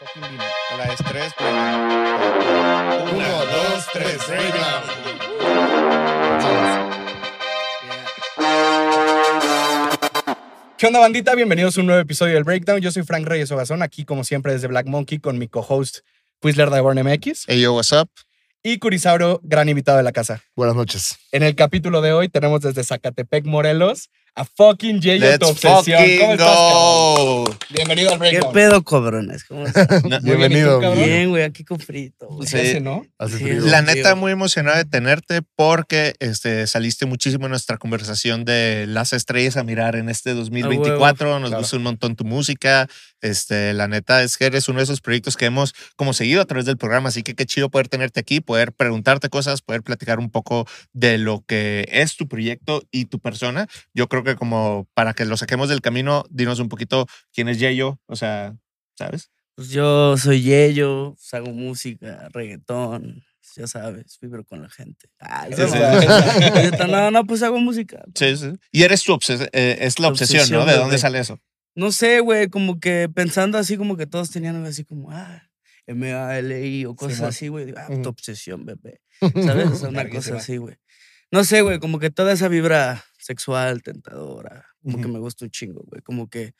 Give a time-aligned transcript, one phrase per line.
[0.00, 1.32] A la estrés,
[3.12, 4.18] Uno, dos, tres,
[10.76, 11.34] ¿Qué onda, bandita?
[11.34, 12.80] Bienvenidos a un nuevo episodio del Breakdown.
[12.80, 15.98] Yo soy Frank Reyes Ogazón, aquí como siempre desde Black Monkey con mi co-host
[16.40, 17.46] Quizler de Born MX.
[17.48, 18.08] Hey, yo, what's up?
[18.62, 20.44] Y Curisauro, gran invitado de la casa.
[20.54, 21.18] Buenas noches.
[21.32, 26.00] En el capítulo de hoy tenemos desde Zacatepec, Morelos, a fucking Yayo, tu obsesión.
[26.20, 27.44] ¿Cómo estás, go.
[27.70, 28.52] Bienvenido al ¿Qué Breakdown.
[28.52, 29.44] pedo, cabrones?
[29.44, 30.80] ¿Cómo tú, Bienvenido.
[30.94, 32.28] Bien, güey, aquí con frito.
[32.28, 32.80] güey.
[32.80, 33.04] ¿no?
[33.18, 33.60] Hace Sí, frío.
[33.62, 39.12] La neta, muy emocionado de tenerte porque este, saliste muchísimo en nuestra conversación de las
[39.12, 41.40] estrellas a mirar en este 2024.
[41.40, 41.62] Nos Claro.
[41.62, 42.88] gusta un montón tu música.
[43.20, 46.44] Este, la neta es que eres uno de esos proyectos que hemos como seguido a
[46.44, 47.08] través del programa.
[47.08, 51.18] Así que qué chido poder tenerte aquí, poder preguntarte cosas, poder platicar un poco de
[51.18, 53.66] lo que es tu proyecto y tu persona.
[53.94, 57.58] Yo creo que como para que lo saquemos del camino, dinos un poquito quién es
[57.58, 57.98] Yeyo.
[58.06, 58.56] O sea,
[58.96, 59.30] ¿sabes?
[59.54, 63.24] Pues yo soy Yello, pues hago música, reggaetón,
[63.56, 65.08] ya sabes, vibro con la gente.
[65.18, 65.78] Ay, Sí, sí.
[66.88, 68.04] no, no, pues hago música.
[68.14, 68.52] Sí, sí.
[68.70, 70.66] Y eres tu obses- eh, es la obsesión, Obsesión, ¿no?
[70.66, 70.98] ¿De dónde bebé.
[70.98, 71.40] sale eso?
[71.74, 75.42] No sé, güey, como que pensando así como que todos tenían así como, ah,
[75.86, 77.28] M-A-L-I o cosas Simón.
[77.30, 77.74] así, güey.
[77.76, 78.02] Ah, Ujú.
[78.02, 79.00] tu obsesión, bebé.
[79.20, 79.68] ¿Sabes?
[79.68, 80.76] O sea, una cosa así, güey.
[81.30, 85.50] No sé, güey, como que toda esa vibra sexual, tentadora, como que me gusta un
[85.50, 86.00] chingo, güey.
[86.02, 86.54] Como que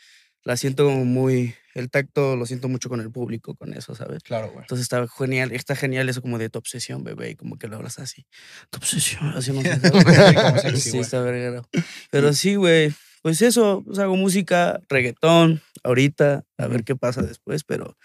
[0.45, 4.23] la siento como muy, el tacto lo siento mucho con el público, con eso, ¿sabes?
[4.23, 4.61] Claro, güey.
[4.63, 7.77] Entonces está genial, está genial eso como de tu obsesión, bebé, y como que lo
[7.77, 8.27] hablas así.
[8.71, 9.81] Tu obsesión, así no sé.
[9.81, 11.69] Sí, sexy, está verguero.
[12.11, 17.65] Pero sí, güey, pues eso, pues hago música, reggaetón, ahorita, a ver qué pasa después,
[17.65, 17.97] pero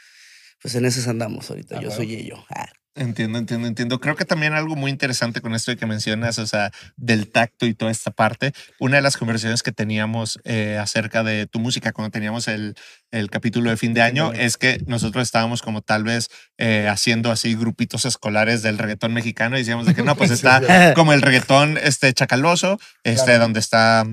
[0.62, 1.78] pues en esas andamos ahorita.
[1.78, 2.44] Ah, Yo soy ello.
[2.50, 4.00] Ah, Entiendo, entiendo, entiendo.
[4.00, 7.74] Creo que también algo muy interesante con esto que mencionas, o sea, del tacto y
[7.74, 8.54] toda esta parte.
[8.80, 12.76] Una de las conversaciones que teníamos eh, acerca de tu música cuando teníamos el,
[13.10, 16.28] el capítulo de fin de año es que nosotros estábamos como tal vez
[16.60, 20.94] eh, haciendo así grupitos escolares del reggaetón mexicano y decíamos de que no, pues está
[20.94, 23.40] como el reggaetón este chacaloso, este Claro.
[23.44, 24.06] donde está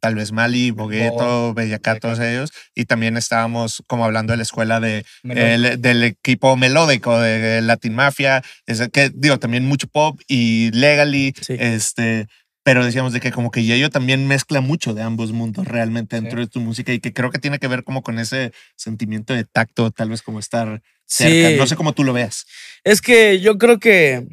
[0.00, 1.14] tal vez Mali, Bogueto,
[1.48, 2.50] Bo, Bellacat, todos ellos.
[2.74, 7.94] Y también estábamos como hablando de la escuela de el- del equipo melódico de Latin
[7.94, 11.54] Mafia, es que digo también mucho pop y legally, Sí.
[11.58, 12.26] este,
[12.62, 16.22] pero decíamos de que como que Yayo también mezcla mucho de ambos mundos realmente Sí.
[16.22, 19.32] dentro de tu música y que creo que tiene que ver como con ese sentimiento
[19.34, 21.56] de tacto, tal vez como estar cerca, Sí.
[21.56, 22.46] no sé cómo tú lo veas.
[22.84, 24.26] Es que yo creo que,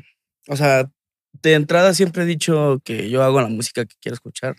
[0.47, 0.89] o sea,
[1.41, 4.56] de entrada siempre he dicho que yo hago la música que quiero escuchar.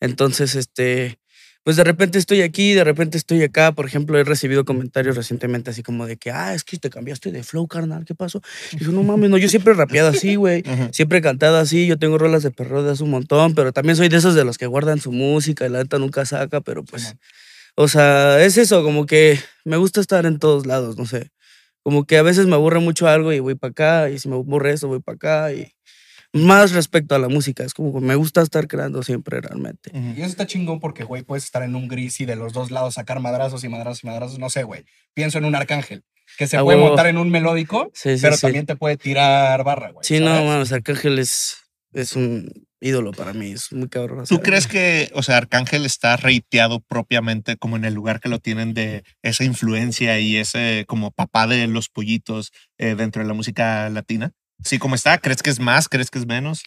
[0.00, 1.18] Entonces, este,
[1.66, 3.72] pues de repente estoy aquí, de repente estoy acá.
[3.72, 7.32] Por ejemplo, he recibido comentarios recientemente así como de que, ah, es que te cambiaste
[7.32, 8.40] de flow, carnal, ¿qué pasó?
[8.72, 10.62] Y yo, no mames, no, yo siempre he rapeado así, güey.
[10.92, 13.96] Siempre he cantado así, yo tengo rolas de perro de hace un montón, pero también
[13.96, 16.84] soy de esos de los que guardan su música y la neta nunca saca, pero
[16.84, 17.16] pues,
[17.74, 21.30] o sea, es eso, como que me gusta estar en todos lados, no sé.
[21.82, 24.36] Como que a veces me aburre mucho algo y voy para acá, y si me
[24.36, 25.72] aburre eso, voy para acá, y
[26.36, 29.90] más respecto a la música, es como que me gusta estar creando siempre realmente.
[29.94, 32.70] Y eso está chingón porque, güey, puedes estar en un gris y de los dos
[32.70, 34.38] lados sacar madrazos y madrazos y madrazos.
[34.38, 34.84] No sé, güey.
[35.14, 36.04] Pienso en un arcángel
[36.38, 36.88] que se puede huevo.
[36.88, 38.42] montar en un melódico, Sí, sí, pero sí.
[38.42, 40.04] también te puede tirar barra, güey.
[40.04, 40.44] Sí, no, ¿sabes?
[40.44, 41.56] mames, Arcángel es,
[41.92, 44.18] es un ídolo para mí, es muy cabrón.
[44.26, 44.44] ¿Tú ¿sabes?
[44.44, 48.74] crees que, o sea, Arcángel está reiteado propiamente como en el lugar que lo tienen
[48.74, 53.88] de esa influencia y ese como papá de los pollitos eh, dentro de la música
[53.88, 54.32] latina?
[54.64, 55.88] Sí, como está, ¿crees que es más?
[55.88, 56.62] ¿Crees que es menos?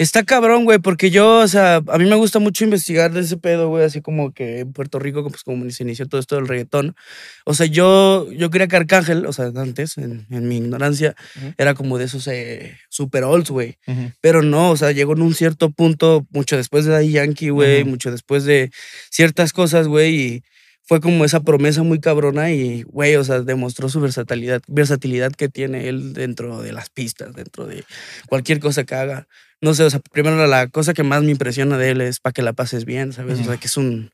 [0.00, 3.36] Está cabrón, güey, porque yo, o sea, a mí me gusta mucho investigar de ese
[3.36, 6.48] pedo, güey, así como que en Puerto Rico, pues como se inició todo esto del
[6.48, 6.96] reggaetón.
[7.44, 11.14] O sea, yo, yo creía que Arcángel, o sea, antes, en, en mi ignorancia,
[11.58, 13.76] era como de esos eh, super olds, güey.
[14.22, 17.84] Pero no, o sea, llegó en un cierto punto, mucho después de Daddy Yankee, güey,
[17.84, 18.70] mucho después de
[19.10, 20.42] ciertas cosas, güey, y
[20.82, 25.48] fue como esa promesa muy cabrona y, güey, o sea, demostró su versatilidad, versatilidad que
[25.48, 27.84] tiene él dentro de las pistas, dentro de
[28.28, 29.28] cualquier cosa que haga.
[29.60, 32.32] No sé, o sea, primero la cosa que más me impresiona de él es para
[32.32, 33.38] que la pases bien, ¿sabes?
[33.40, 34.10] O sea, que es un...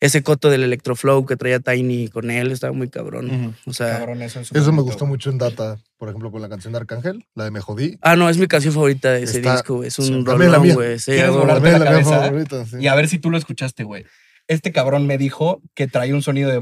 [0.00, 3.56] Ese coto del electroflow que traía Tiny con él estaba muy cabrón.
[3.64, 3.98] O sea...
[4.00, 7.24] Cabrón, eso Eso me gustó mucho en Data, por ejemplo, con la canción de Arcángel,
[7.34, 7.96] la de Me Jodí.
[8.02, 9.88] Ah, no, es mi canción favorita de ese Está- disco, güey.
[9.88, 10.98] Es un la rolón, güey.
[10.98, 11.40] Sí, ¿Quieres güey.
[11.40, 12.24] volarte También la la mía cabeza?
[12.26, 12.76] favorita, sí.
[12.80, 14.04] Y a ver si tú lo escuchaste, güey.
[14.48, 16.58] Este cabrón me dijo que traía un sonido de,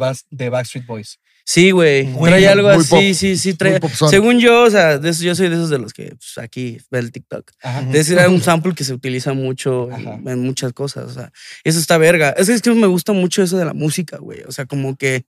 [0.48, 1.18] Backstreet Boys.
[1.44, 2.06] Sí, güey.
[2.14, 3.54] Trae algo muy así, pop, sí, sí.
[3.54, 3.80] Trae.
[4.08, 6.78] Según yo, o sea, de eso, yo soy de esos de los que pues, aquí
[6.90, 7.50] ve el TikTok.
[7.62, 7.82] Ajá.
[7.82, 11.04] De ese era un sample que se utiliza mucho en, muchas cosas.
[11.06, 11.32] O sea,
[11.64, 12.30] eso está verga.
[12.30, 14.42] Es que, es que me gusta mucho eso de la música, güey.
[14.46, 15.24] O sea, como que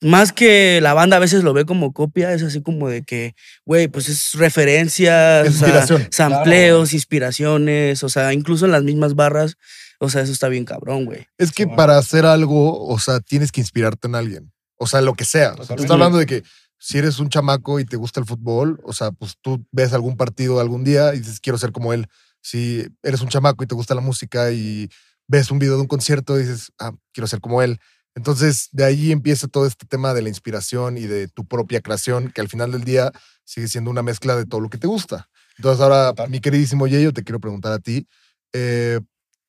[0.00, 3.34] más que la banda a veces lo ve como copia, es así como de que,
[3.64, 6.08] güey, pues es referencias, o sea, Inspiración.
[6.10, 9.56] sampleos, inspiraciones, o sea, incluso en las mismas barras.
[9.98, 11.26] O sea, eso está bien cabrón, güey.
[11.38, 14.52] Es que para hacer algo, o sea, tienes que inspirarte en alguien.
[14.76, 15.54] O sea, lo que sea.
[15.58, 16.44] O sea, tú estás hablando de que
[16.78, 20.16] si eres un chamaco y te gusta el fútbol, o sea, pues tú ves algún
[20.16, 22.06] partido algún día y dices, quiero ser como él.
[22.40, 24.88] Si eres un chamaco y te gusta la música y
[25.26, 27.80] ves un video de un concierto y dices, ah, quiero ser como él.
[28.14, 32.30] Entonces, de ahí empieza todo este tema de la inspiración y de tu propia creación,
[32.32, 33.12] que al final del día
[33.44, 35.28] sigue siendo una mezcla de todo lo que te gusta.
[35.56, 38.06] Entonces, ahora, mi queridísimo Yeyo, te quiero preguntar a ti,
[38.52, 39.00] eh,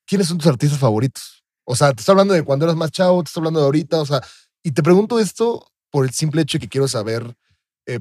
[0.10, 1.44] ¿quiénes son tus artistas favoritos?
[1.64, 4.02] O sea, te estoy hablando de cuando eras más chavo, te estoy hablando de ahorita,
[4.02, 4.22] o sea,
[4.64, 7.36] y te pregunto esto por el simple hecho de que quiero saber,
[7.86, 8.00] eh,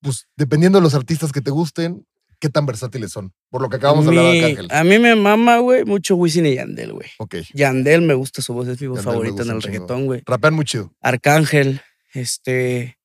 [0.00, 2.06] pues, dependiendo de los artistas que te gusten,
[2.38, 3.32] qué tan versátiles son.
[3.50, 4.68] Por lo que acabamos de hablar de Arcángel.
[4.70, 7.08] a mí me mama, güey, mucho Wisin y Yandel, güey.
[7.18, 7.36] Ok.
[7.54, 10.22] Yandel me gusta su voz, es mi voz Yandel favorita en el reggaetón, güey.
[10.24, 10.94] Rapean muy chido.
[11.00, 11.80] Arcángel,
[12.14, 12.98] este.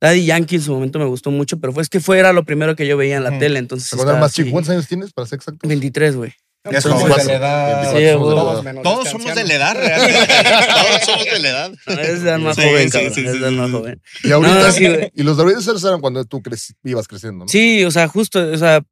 [0.00, 2.44] Daddy Yankee en su momento me gustó mucho, pero fue es que fue era lo
[2.44, 3.92] primero que yo veía en la tele, entonces.
[3.92, 4.50] Estaba más chico.
[4.50, 5.66] ¿Cuántos años tienes, para ser exacto?
[5.66, 6.34] 23, güey.
[6.70, 7.82] Ya Somos somos de la edad.
[7.82, 10.26] Sí, somos de la todos menos Todos somos de la edad, realmente.
[10.88, 11.70] Todos somos de la edad.
[11.86, 13.44] No, es el más Sí, joven, sí, cabrón.
[13.44, 14.02] es más joven.
[14.24, 16.42] Y ahorita, No, y los David esos eran cuando tú
[16.84, 17.48] ibas creciendo, ¿no?
[17.48, 18.82] Sí, o sea, justo, o sea,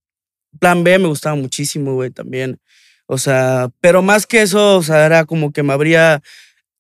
[0.60, 2.58] Plan B me gustaba muchísimo, güey, también.
[3.06, 6.22] O sea, pero más que eso, o sea, era como que me habría.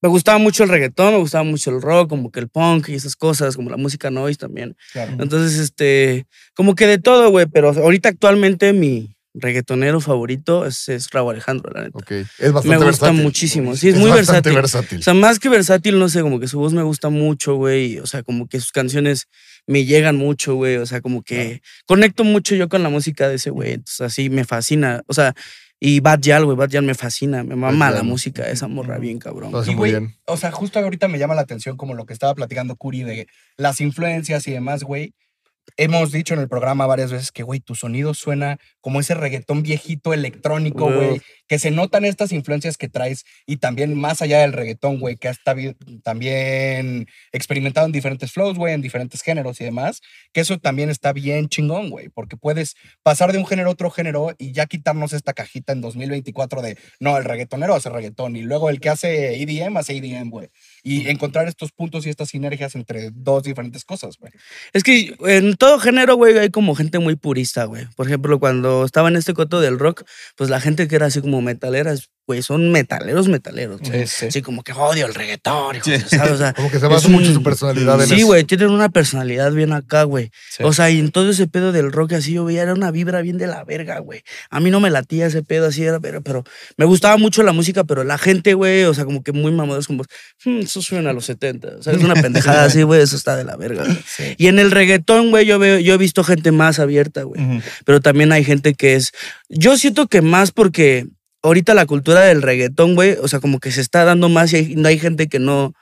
[0.00, 2.94] Me gustaba mucho el reggaetón, me gustaba mucho el rock, como que el punk y
[2.94, 4.76] esas cosas, como la música noise también.
[4.92, 5.12] Claro.
[5.18, 11.10] Entonces, este, como que de todo, güey, pero ahorita actualmente mi reggaetonero favorito es, es
[11.10, 11.98] Raúl Alejandro, la neta.
[11.98, 12.10] Ok.
[12.10, 13.22] Es bastante Me gusta versátil.
[13.22, 14.54] muchísimo, sí, es muy bastante versátil.
[14.54, 14.98] versátil.
[15.00, 17.98] O sea, más que versátil, no sé, como que su voz me gusta mucho, güey.
[17.98, 19.26] O sea, como que sus canciones
[19.66, 20.76] me llegan mucho, güey.
[20.76, 23.72] O sea, como que conecto mucho yo con la música de ese güey.
[23.72, 25.02] Entonces, así me fascina.
[25.06, 25.34] O sea,
[25.80, 27.42] y Bad Yal, güey, Bad Yal me fascina.
[27.44, 28.06] Me mama la Yal.
[28.06, 29.52] música de esa morra bien, cabrón.
[29.52, 30.14] Lo hace Y, muy bien.
[30.26, 33.26] O sea, justo ahorita me llama la atención como lo que estaba platicando Curi de
[33.56, 35.12] las influencias y demás, güey.
[35.76, 39.62] Hemos dicho en el programa varias veces que, güey, tu sonido suena como ese reggaetón
[39.62, 41.20] viejito electrónico, güey.
[41.48, 45.28] Que se notan estas influencias que traes y también más allá del reggaetón, güey, que
[45.28, 45.38] has
[46.02, 50.00] también experimentado en diferentes flows, güey, en diferentes géneros y demás.
[50.32, 53.90] Que eso también está bien chingón, güey, porque puedes pasar de un género a otro
[53.90, 58.42] género y ya quitarnos esta cajita en 2024 de, no, el reggaetonero hace reggaetón y
[58.42, 60.50] luego el que hace EDM hace EDM, güey.
[60.86, 64.32] Y encontrar estos puntos y estas sinergias entre dos diferentes cosas, güey.
[64.74, 67.86] Es que en todo género, güey, hay como gente muy purista, güey.
[67.96, 70.02] Por ejemplo, cuando estaba en este coto del rock,
[70.36, 73.80] pues la gente que era así como metaleras, güey, son metaleros, metaleros.
[73.82, 74.26] Sí, sí.
[74.26, 76.32] Así como que odio el reggaetón, hijo de- ¿sabes?
[76.32, 79.52] O sea, Como que se basa mucho su personalidad en Sí, güey, tienen una personalidad
[79.52, 80.30] bien acá, güey.
[80.50, 80.62] Sí.
[80.64, 83.22] O sea, y en todo ese pedo del rock así yo veía, era una vibra
[83.22, 84.22] bien de la verga, güey.
[84.50, 86.44] A mí no me latía ese pedo así, era, pero, pero
[86.76, 89.86] me gustaba mucho la música, pero la gente, güey, o sea, como que muy mamadores,
[89.86, 90.04] como,
[90.44, 91.68] "Hmm, eso suena a los 70.
[91.78, 93.84] O sea, es una pendejada así, güey, eso está de la verga.
[93.84, 93.96] güey.
[94.06, 94.34] Sí.
[94.38, 97.62] Y en el reggaetón, güey, yo, veo, yo he visto gente más abierta, güey.
[97.84, 99.12] Pero también hay gente que es.
[99.48, 101.06] Yo siento que más porque
[101.42, 104.56] ahorita la cultura del reggaetón, güey, o sea, como que se está dando más y
[104.56, 105.74] hay, no hay gente que no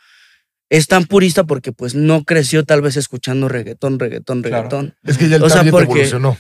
[0.68, 4.56] es tan purista porque pues no creció tal vez escuchando reggaetón, reggaetón, Claro.
[4.64, 4.94] reggaetón.
[5.04, 6.36] Es que ya el O sea, porque- evolucionó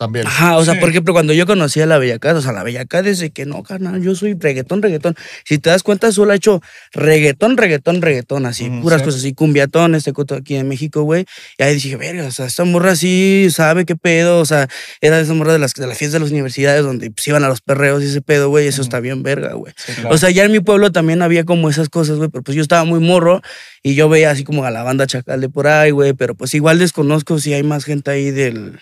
[0.00, 0.26] también.
[0.26, 0.80] Ajá, o sea, Sí.
[0.80, 3.62] por ejemplo, cuando yo conocí a la Bellacad, o sea, la Bellacad desde que no,
[3.62, 5.14] carnal, yo soy reggaetón, reggaetón.
[5.44, 6.62] Si te das cuenta, solo ha hecho
[6.92, 9.04] reggaetón, reggaetón, reggaetón, así, puras sí.
[9.04, 11.26] cosas así, cumbiatón, este coto aquí en México, güey.
[11.58, 14.68] Y ahí dije, verga, o sea, esta morra sí sabe qué pedo, o sea,
[15.02, 17.48] era esa morra de las, de las fiestas de las universidades donde pues, iban a
[17.48, 19.74] los perreos y ese pedo, güey, eso está bien verga, güey.
[19.76, 20.14] Sí, claro.
[20.14, 22.62] O sea, ya en mi pueblo también había como esas cosas, güey, pero pues yo
[22.62, 23.42] estaba muy morro
[23.82, 26.54] y yo veía así como a la banda chacal de por ahí, güey, pero pues
[26.54, 28.80] igual desconozco si hay más gente ahí del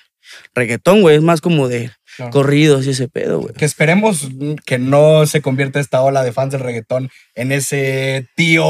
[0.54, 2.32] reggaetón, güey, es más como de Claro.
[2.32, 3.54] corridos y ese pedo, güey.
[3.54, 4.26] que esperemos
[4.66, 8.64] que no se convierta esta ola de fans del reggaetón en ese tío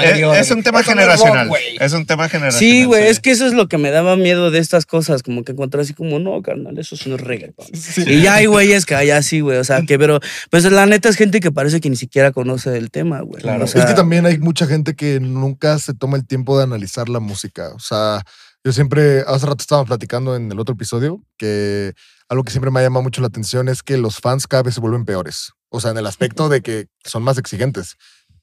[0.00, 0.32] Es, agrio.
[0.34, 1.48] es un tema "Eso no es rock, generacional.
[1.48, 1.62] güey".
[1.80, 2.58] Es un tema generacional.
[2.60, 5.42] Sí, güey, es que eso es lo que me daba miedo de estas cosas, como
[5.42, 7.66] que encontrar así como, no, carnal, eso no es reggaetón.
[7.74, 8.04] Sí.
[8.06, 11.08] Y ya hay güeyes que allá sí, güey, o sea, que, pero, pues la neta
[11.08, 13.42] es gente que parece que ni siquiera conoce el tema, güey.
[13.42, 13.64] Claro.
[13.64, 16.62] O sea, es que también hay mucha gente que nunca se toma el tiempo de
[16.64, 17.70] analizar la música.
[17.74, 18.22] O sea,
[18.66, 21.94] yo siempre, hace rato estábamos platicando en el otro episodio que
[22.28, 24.74] algo que siempre me ha llamado mucho la atención es que los fans cada vez
[24.74, 25.52] se vuelven peores.
[25.68, 27.94] O sea, en el aspecto de que son más exigentes.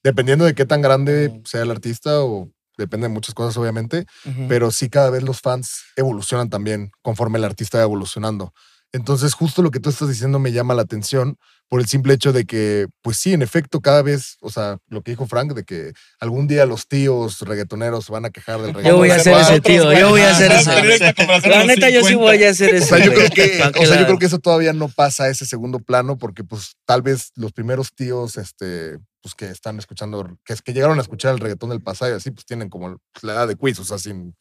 [0.01, 4.05] Dependiendo de qué tan grande sea el artista o depende de muchas cosas, obviamente.
[4.47, 8.53] Pero sí cada vez los fans evolucionan también conforme el artista va evolucionando.
[8.93, 12.31] Entonces, justo lo que tú estás diciendo me llama la atención por el simple hecho
[12.31, 15.63] de que, pues sí, en efecto, cada vez, o sea, lo que dijo Frank, de
[15.63, 18.91] que algún día los tíos reggaetoneros se van a quejar del reggaetón.
[18.91, 21.49] Yo voy a ser ese tío, yo voy a ser ese.
[21.49, 22.95] La neta, yo sí voy a hacer O eso.
[22.95, 25.47] sea, yo creo que, o sea, yo creo que eso todavía no pasa a ese
[25.47, 30.53] segundo plano porque pues tal vez los primeros tíos, este, pues que están escuchando, que
[30.53, 33.33] es que llegaron a escuchar el reggaetón del pasado y así, pues tienen como la
[33.33, 34.35] edad de quiz, o sea, sin,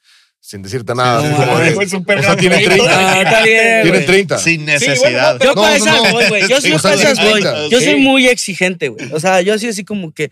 [0.44, 1.22] sin decirte nada.
[1.30, 2.84] no, como de- fue súper o sea, tiene gratuito.
[2.84, 3.12] 30.
[3.12, 4.06] Ah, está bien, Tiene güey.
[4.06, 4.38] 30.
[4.38, 5.38] Sin necesidad.
[5.40, 6.10] Yo No, para no, esas no.
[6.12, 6.48] voy, güey.
[6.48, 7.42] Yo sí sea, para esas sí, voy.
[7.70, 7.84] Yo Sí.
[7.86, 9.12] soy muy exigente, güey.
[9.12, 10.30] O sea, yo sí así como que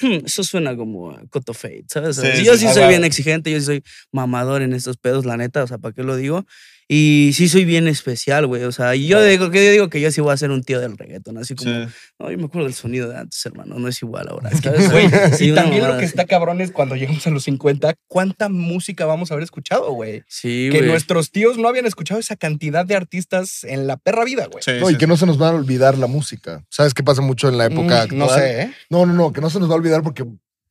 [0.00, 2.16] "Hmm, eso suena como Coto Fate, ¿sabes?
[2.16, 5.24] Sí, yo sí, sí ah, soy bien exigente, yo sí soy mamador en estos pedos,
[5.24, 6.44] la neta, o sea, ¿para qué lo digo?
[6.88, 9.30] Y sí soy bien especial, güey, o sea, y yo Claro.
[9.30, 11.54] digo, que yo digo que yo sí voy a ser un tío del reggaetón, así
[11.54, 11.92] como, Sí.
[12.18, 14.68] no, yo me acuerdo del sonido de antes, hermano, no es igual ahora, Es que,
[14.70, 14.90] ¿sabes?
[14.90, 16.04] güey, Sí, y también lo que así.
[16.04, 20.22] está cabrón es cuando llegamos a los 50, ¿cuánta música vamos a haber escuchado, güey?
[20.28, 20.90] Sí, Que güey.
[20.90, 24.62] nuestros tíos no habían escuchado esa cantidad de artistas en la perra vida, güey.
[24.62, 26.64] Sí, No, y sí, que no se nos va a olvidar la música.
[26.68, 28.18] ¿Sabes qué pasa mucho en la época Mm, actual?
[28.18, 28.72] no sé, ¿eh?
[28.90, 30.24] No, no, no, que no se nos va a olvidar porque,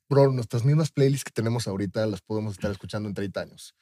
[0.10, 3.74] bro, nuestras mismas playlists que tenemos ahorita las podemos estar escuchando en 30 años.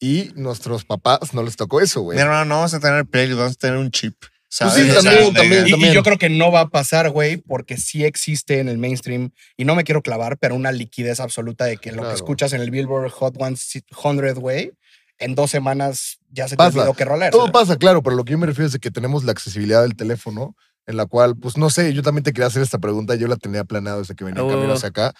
[0.00, 2.16] Y nuestros papás no les tocó eso, güey.
[2.16, 4.14] Mi hermano, no vamos a tener playlist, vamos a tener un chip.
[4.48, 4.74] ¿sabes?
[4.74, 5.66] sí, O sea, también, también.
[5.66, 8.78] Y, y yo creo que no va a pasar, güey, porque sí existe en el
[8.78, 12.10] mainstream, y no me quiero clavar, pero una liquidez absoluta de que lo Claro.
[12.10, 14.72] que escuchas en el Billboard Hot 100, güey,
[15.18, 16.78] en dos semanas ya se te Pasa.
[16.80, 17.32] olvidó qué rola era.
[17.32, 19.82] Todo pasa, claro, pero lo que yo me refiero es de que tenemos la accesibilidad
[19.82, 20.54] del teléfono,
[20.86, 23.36] en la cual, pues no sé, yo también te quería hacer esta pregunta, yo la
[23.36, 24.52] tenía planeado desde que venía en Oh.
[24.52, 25.14] camino hacia acá.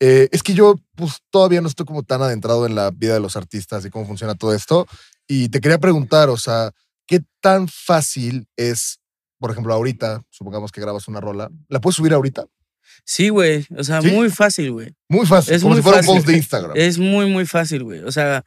[0.00, 3.20] Eh, es que yo, pues todavía no estoy como tan adentrado en la vida de
[3.20, 4.86] los artistas y cómo funciona todo esto.
[5.26, 6.70] Y te quería preguntar, o sea,
[7.06, 9.00] ¿qué tan fácil es,
[9.38, 12.44] por ejemplo, ahorita, supongamos que grabas una rola, ¿la puedes subir ahorita?
[13.04, 14.10] Sí, güey, o sea, ¿Sí?
[14.10, 14.94] muy fácil, güey.
[15.08, 16.10] Muy fácil, Es como muy si fuera fácil.
[16.10, 16.72] un post de Instagram.
[16.76, 18.00] Es muy, muy fácil, güey.
[18.00, 18.44] O sea,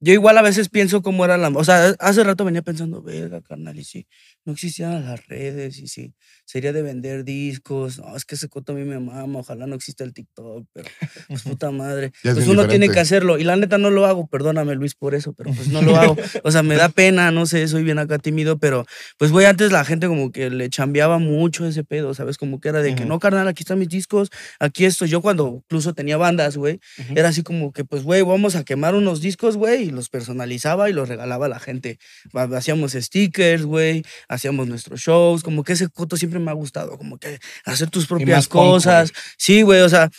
[0.00, 1.48] yo igual a veces pienso cómo era la...
[1.48, 4.06] O sea, hace rato venía pensando, verga, carnal, y si
[4.50, 6.12] no existieran las redes, y si
[6.50, 7.98] sería de vender discos.
[7.98, 10.88] No, es que ese coto a mí me mama, ojalá no exista el TikTok, pero
[11.28, 12.12] pues puta madre.
[12.22, 12.94] Pues uno tiene diferente.
[12.94, 13.38] que hacerlo.
[13.38, 16.16] Y la neta no lo hago, perdóname Luis por eso, pero pues no lo hago.
[16.42, 18.86] O sea, me da pena, no sé, soy bien acá tímido, pero
[19.18, 22.38] pues güey, antes la gente como que le chambeaba mucho ese pedo, ¿sabes?
[22.38, 25.06] Como que era de que no, carnal, aquí están mis discos, aquí esto.
[25.06, 26.80] Yo cuando incluso tenía bandas, güey,
[27.14, 30.90] era así como que, pues, güey, vamos a quemar unos discos, güey, y los personalizaba
[30.90, 31.98] y los regalaba a la gente.
[32.32, 34.02] Hacíamos stickers, güey,
[34.40, 38.06] hacíamos nuestros shows, como que ese coto siempre me ha gustado, como que hacer tus
[38.06, 39.12] propias punk, cosas.
[39.36, 40.10] Sí, güey, o sea,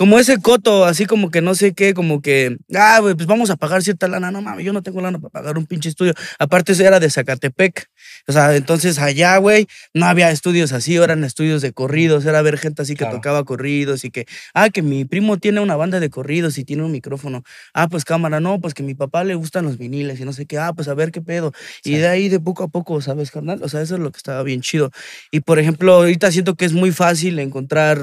[0.00, 3.50] como ese coto, así como que no sé qué, como que, ah, güey, pues vamos
[3.50, 4.30] a pagar cierta lana.
[4.30, 6.14] No mames, yo no tengo lana para pagar un pinche estudio.
[6.38, 7.90] Aparte, eso era de Zacatepec.
[8.26, 12.56] O sea, entonces allá, güey, no había estudios así, eran estudios de corridos, era ver
[12.56, 13.16] gente así que Claro.
[13.16, 16.82] tocaba corridos y que, ah, que mi primo tiene una banda de corridos y tiene
[16.82, 17.42] un micrófono.
[17.74, 20.46] Ah, pues cámara, no, pues que mi papá le gustan los viniles y no sé
[20.46, 21.52] qué, ah, pues a ver qué pedo.
[21.84, 23.62] Y de ahí de poco a poco, ¿sabes, carnal?
[23.62, 24.90] O sea, eso es lo que estaba bien chido.
[25.30, 27.98] Y por ejemplo, ahorita siento que es muy fácil encontrar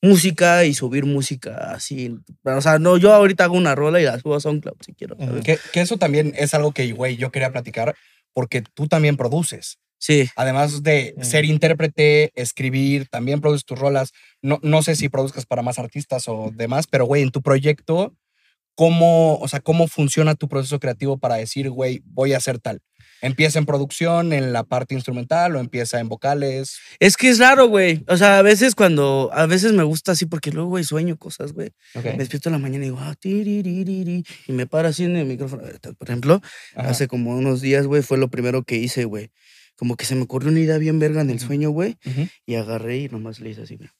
[0.00, 2.16] música y subir música así.
[2.44, 5.16] O sea, no, yo ahorita hago una rola y la subo a SoundCloud si quiero.
[5.44, 7.94] Que, que eso también es algo que, güey, yo quería platicar,
[8.32, 9.78] porque tú también produces.
[9.98, 10.28] Sí.
[10.36, 11.22] Además de Mm.
[11.24, 14.12] ser intérprete, escribir, también produces tus rolas.
[14.42, 18.14] No, no sé si produzcas para más artistas o demás, pero güey, en tu proyecto,
[18.74, 22.80] ¿cómo, o sea, cómo funciona tu proceso creativo para decir, güey, voy a hacer tal?
[23.22, 26.78] ¿Empieza en producción, en la parte instrumental o empieza en vocales?
[26.98, 28.04] Es que es raro, güey.
[28.08, 31.52] O sea, a veces cuando, a veces me gusta así porque luego, güey, sueño cosas,
[31.52, 31.72] güey.
[31.94, 35.26] Me despierto en la mañana y digo, ah, tiriririri", y me paro así en el
[35.26, 35.62] micrófono.
[35.98, 36.40] Por ejemplo,
[36.74, 36.90] Ajá.
[36.90, 39.30] hace como unos días, güey, fue lo primero que hice, güey.
[39.76, 41.96] Como que se me ocurrió una idea bien verga en el sueño, güey.
[42.46, 43.94] Y agarré y nomás le hice así, mira.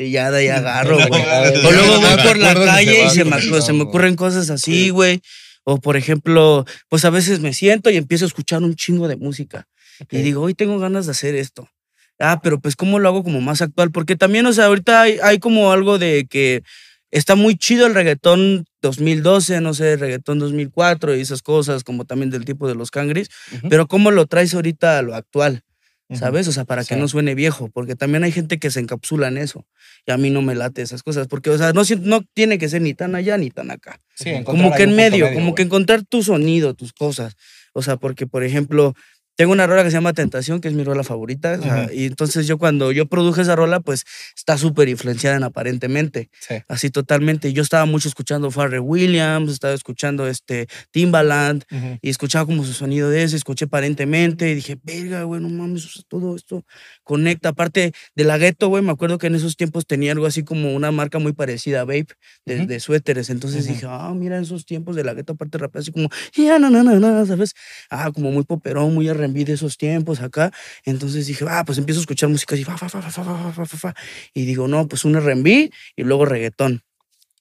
[0.00, 1.22] Y ya de ahí agarro, güey.
[1.64, 5.20] O luego voy por la calle y se me, se me ocurren cosas así, güey.
[5.64, 9.16] O por ejemplo, pues a veces me siento y empiezo a escuchar un chingo de
[9.16, 9.68] música.
[10.10, 11.68] Y digo, hoy tengo ganas de hacer esto.
[12.18, 13.90] Ah, pero pues ¿cómo lo hago como más actual?
[13.90, 16.62] Porque también, o sea, ahorita hay, hay como algo de que
[17.10, 22.30] está muy chido el reggaetón 2012, no sé, reggaetón 2004 y esas cosas, como también
[22.30, 23.28] del tipo de los cangris.
[23.68, 25.62] Pero ¿cómo lo traes ahorita a lo actual?
[26.12, 26.48] ¿Sabes?
[26.48, 29.38] O sea, para que no suene viejo, porque también hay gente que se encapsula en
[29.38, 29.66] eso.
[30.06, 32.68] Y a mí no me late esas cosas, porque, o sea, no, no tiene que
[32.68, 34.00] ser ni tan allá ni tan acá.
[34.16, 37.36] Sí, Como que en medio, como que encontrar tu sonido, tus cosas.
[37.72, 38.94] O sea, porque, por ejemplo,
[39.36, 41.56] tengo una rola que se llama Tentación, que es mi rola favorita.
[41.58, 41.94] o sea, Ujú.
[41.94, 44.04] Y entonces yo cuando yo produje esa rola, pues
[44.36, 46.28] está súper influenciada en aparentemente.
[46.40, 46.56] Sí.
[46.68, 47.52] Así totalmente.
[47.52, 51.64] Yo estaba mucho escuchando Pharrell Williams, estaba escuchando este Timbaland,
[52.02, 56.04] y escuchaba como su sonido de ese, escuché aparentemente y dije, verga, güey, no mames,
[56.08, 56.64] todo esto
[57.02, 57.50] conecta.
[57.50, 60.74] Aparte de la gueto, güey, me acuerdo que en esos tiempos tenía algo así como
[60.74, 62.08] una marca muy parecida a Vape,
[62.44, 63.30] de, suéteres.
[63.30, 66.58] Entonces dije, ah, mira, en esos tiempos de la gueto, aparte rapea así como, ya,
[66.58, 67.54] no, no, no, no, ¿sabes?
[67.90, 70.52] Ah, como muy poperón, muy R&B de esos tiempos acá.
[70.84, 73.94] Entonces dije, ah, pues empiezo a escuchar música así, fa, fa, fa,
[74.34, 76.82] y digo, no, pues un R&B y luego reggaetón.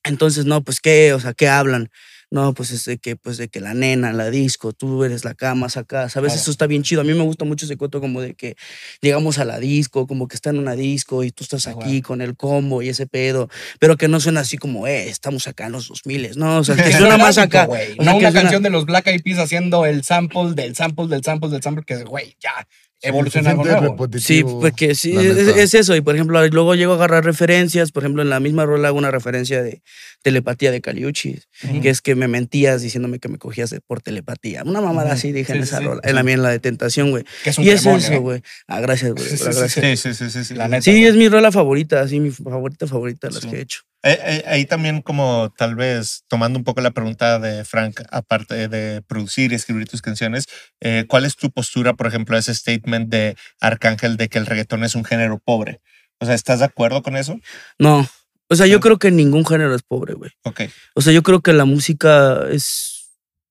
[0.03, 1.89] Entonces, no, pues qué, o sea, ¿qué hablan?
[2.31, 5.33] No, pues es de que, pues de que la nena, la disco, tú eres la
[5.33, 6.31] cama, acá, ¿sabes?
[6.31, 6.41] Claro.
[6.41, 7.01] Eso está bien chido.
[7.01, 8.55] A mí me gusta mucho ese cuento como de que
[9.01, 12.01] llegamos a la disco, como que está en una disco y tú estás Ah, aquí
[12.01, 15.65] con el combo y ese pedo, pero que no suena así como, eh, estamos acá
[15.67, 17.65] en los 2000, no, o sea, que suena más acá.
[17.65, 17.93] güey.
[17.93, 20.75] O sea, no una suena- canción de los Black Eyed Peas haciendo el sample del
[20.75, 22.67] sample del sample del sample que, güey, ya
[23.01, 24.08] evoluciona algo nuevo.
[24.20, 25.96] Sí, porque sí, es, eso.
[25.96, 27.91] Y por ejemplo, luego llego a agarrar referencias.
[27.91, 29.82] Por ejemplo, en la misma rola hago una referencia de
[30.22, 31.82] telepatía de Caliuchis, Ujú.
[31.82, 34.63] que es que me mentías diciéndome que me cogías por telepatía.
[34.65, 36.01] Una mamada así dije en Sí, esa sí, rola.
[36.03, 36.10] sí.
[36.10, 37.24] En la mía, en la de tentación, güey.
[37.44, 38.18] Que es un Y es eso, ¿eh?
[38.18, 38.41] güey.
[38.68, 39.24] Ah, gracias, güey.
[39.25, 39.72] Sí, sí, gracias.
[39.72, 40.44] sí, Sí, sí, sí, sí.
[40.46, 40.53] sí.
[40.56, 40.82] La neta.
[40.82, 43.50] Sí, es mi rola favorita, así mi favorita, favorita de las Sí.
[43.50, 43.82] que he hecho.
[44.01, 48.70] Eh, eh, ahí también como tal vez tomando un poco la pregunta de Frank, aparte
[48.70, 50.46] de producir y escribir tus canciones,
[50.79, 54.46] eh, ¿cuál es tu postura, por ejemplo, a ese statement de Arcángel de que el
[54.46, 55.82] reggaetón es un género pobre?
[56.20, 57.39] O sea, ¿estás de acuerdo con eso?
[57.77, 58.08] No.
[58.48, 60.32] O sea, yo creo que ningún género es pobre, güey.
[60.44, 60.62] Ok.
[60.96, 62.88] O sea, yo creo que la música es,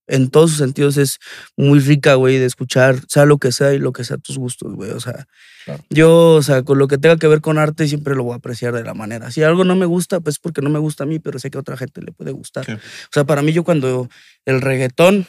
[0.09, 1.19] en todos sus sentidos, es
[1.57, 4.75] muy rica, güey, de escuchar, sea lo que sea y lo que sea tus gustos,
[4.75, 4.91] güey.
[4.91, 5.27] O sea,
[5.65, 5.85] Claro.
[5.91, 8.37] yo, o sea, con lo que tenga que ver con arte, siempre lo voy a
[8.37, 9.31] apreciar de la manera.
[9.31, 11.59] Si algo no me gusta, pues porque no me gusta a mí, pero sé que
[11.59, 12.65] a otra gente le puede gustar.
[12.65, 12.73] Sí.
[12.73, 14.09] O sea, para mí, yo cuando
[14.47, 15.27] el reggaetón,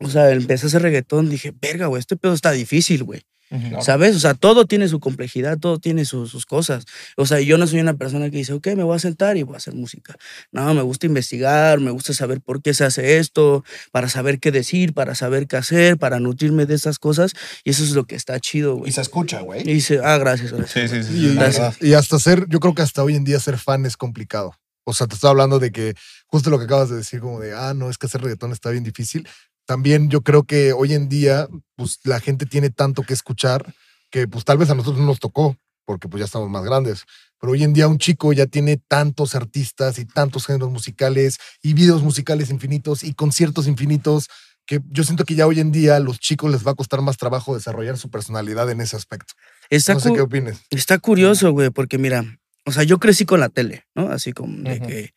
[0.00, 3.22] o sea, empecé a hacer reggaetón, dije, verga, güey, este pedo está difícil, güey.
[3.48, 3.82] Claro.
[3.82, 4.14] ¿Sabes?
[4.16, 6.84] O sea, todo tiene su complejidad, todo tiene sus, sus cosas.
[7.16, 9.42] O sea, yo no soy una persona que dice, ok, me voy a sentar y
[9.42, 10.16] voy a hacer música.
[10.52, 14.50] No, me gusta investigar, me gusta saber por qué se hace esto, para saber qué
[14.50, 17.32] decir, para saber qué hacer, para nutrirme de esas cosas.
[17.64, 18.92] Y eso es lo que está chido, Y güey.
[18.92, 19.62] se escucha, güey.
[19.62, 20.90] Y dice, ah, gracias, gracias.
[20.90, 21.18] Sí, sí, sí.
[21.18, 21.36] Y, sí.
[21.36, 21.74] verdad.
[21.80, 24.54] y hasta ser, yo creo que hasta hoy en día ser fan es complicado.
[24.84, 25.94] O sea, te estoy hablando de que
[26.26, 28.70] justo lo que acabas de decir, como de, ah, no, es que hacer reggaetón está
[28.70, 29.28] bien difícil.
[29.68, 31.46] También yo creo que hoy en día,
[31.76, 33.74] pues la gente tiene tanto que escuchar
[34.10, 37.04] que pues tal vez a nosotros no nos tocó, porque pues ya estamos más grandes.
[37.38, 41.74] Pero hoy en día un chico ya tiene tantos artistas y tantos géneros musicales y
[41.74, 44.28] videos musicales infinitos y conciertos infinitos
[44.64, 47.02] que yo siento que ya hoy en día a los chicos les va a costar
[47.02, 49.34] más trabajo desarrollar su personalidad en ese aspecto.
[49.68, 50.62] Está, No sé qué opines.
[50.70, 52.24] está curioso, güey, porque mira,
[52.64, 54.10] o sea, yo crecí con la tele, ¿no?
[54.10, 55.12] Así como de que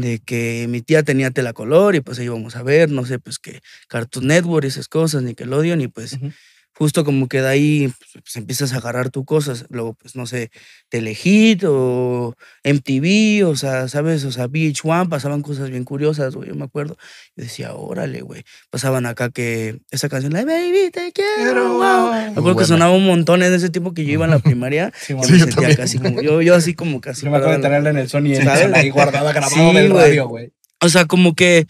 [0.00, 3.18] de que mi tía tenía tela color y pues ahí íbamos a ver, no sé,
[3.18, 6.32] pues que Cartoon Network esas cosas, Nickelodeon y pues Ujú.
[6.78, 9.66] Justo como que de ahí pues, pues, empiezas a agarrar tus cosas.
[9.68, 10.50] Luego, pues, no sé,
[10.88, 14.24] Telehit o MTV, o sea, ¿sabes?
[14.24, 16.96] O sea, VH1, pasaban cosas bien curiosas, güey, yo me acuerdo.
[17.36, 18.44] Y decía, órale, güey.
[18.70, 22.12] Pasaban acá que esa canción, la Baby, te quiero, wow.
[22.12, 24.92] Me acuerdo que sonaba un montón en ese tiempo que yo iba en la primaria.
[24.94, 25.22] Sí, yo.
[25.24, 25.76] Sí, me yo sentía también.
[25.76, 27.24] casi como, yo, yo así como casi.
[27.24, 28.72] Yo me acuerdo de tenerla en el Sony ¿Sabes?
[28.72, 30.52] Ahí guardada, grabado Sí, del radio, güey.
[30.80, 31.66] O sea, como que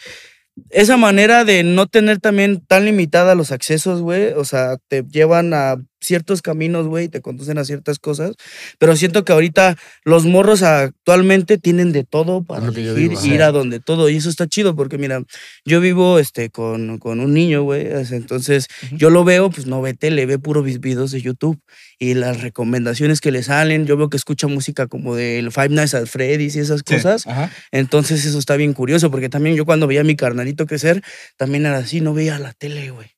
[0.71, 5.55] esa manera de no tener también tan limitada los accesos, güey, o sea, te llevan
[5.55, 8.35] a ciertos caminos, güey, te conducen a ciertas cosas,
[8.79, 13.51] pero siento que ahorita los morros actualmente tienen de todo para elegir digo, ir a
[13.53, 15.23] donde todo, y eso está chido, porque mira,
[15.65, 19.83] yo vivo este, con, con un niño, güey, es- entonces yo lo veo, pues no
[19.83, 21.59] ve tele, ve puro vis- videos de YouTube,
[21.99, 25.95] y las recomendaciones que le salen, yo veo que escucha música como del Five Nights
[25.95, 26.95] at Freddy's y esas Sí.
[26.95, 27.51] cosas, Ajá.
[27.73, 31.03] entonces eso está bien curioso, porque también yo cuando veía a mi carnalito crecer,
[31.37, 33.09] también era así, no veía la tele, güey.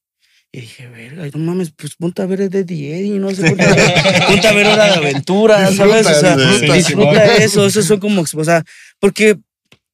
[0.53, 3.73] Y dije, verga, no mames, pues ponte a ver de Eddie, no sé, ponte a
[3.73, 6.05] ver, ponte a ver Hora de Aventura, ¿sabes?
[6.07, 8.65] O sea, Disfruta, eso, eso son como, o sea,
[8.99, 9.39] porque,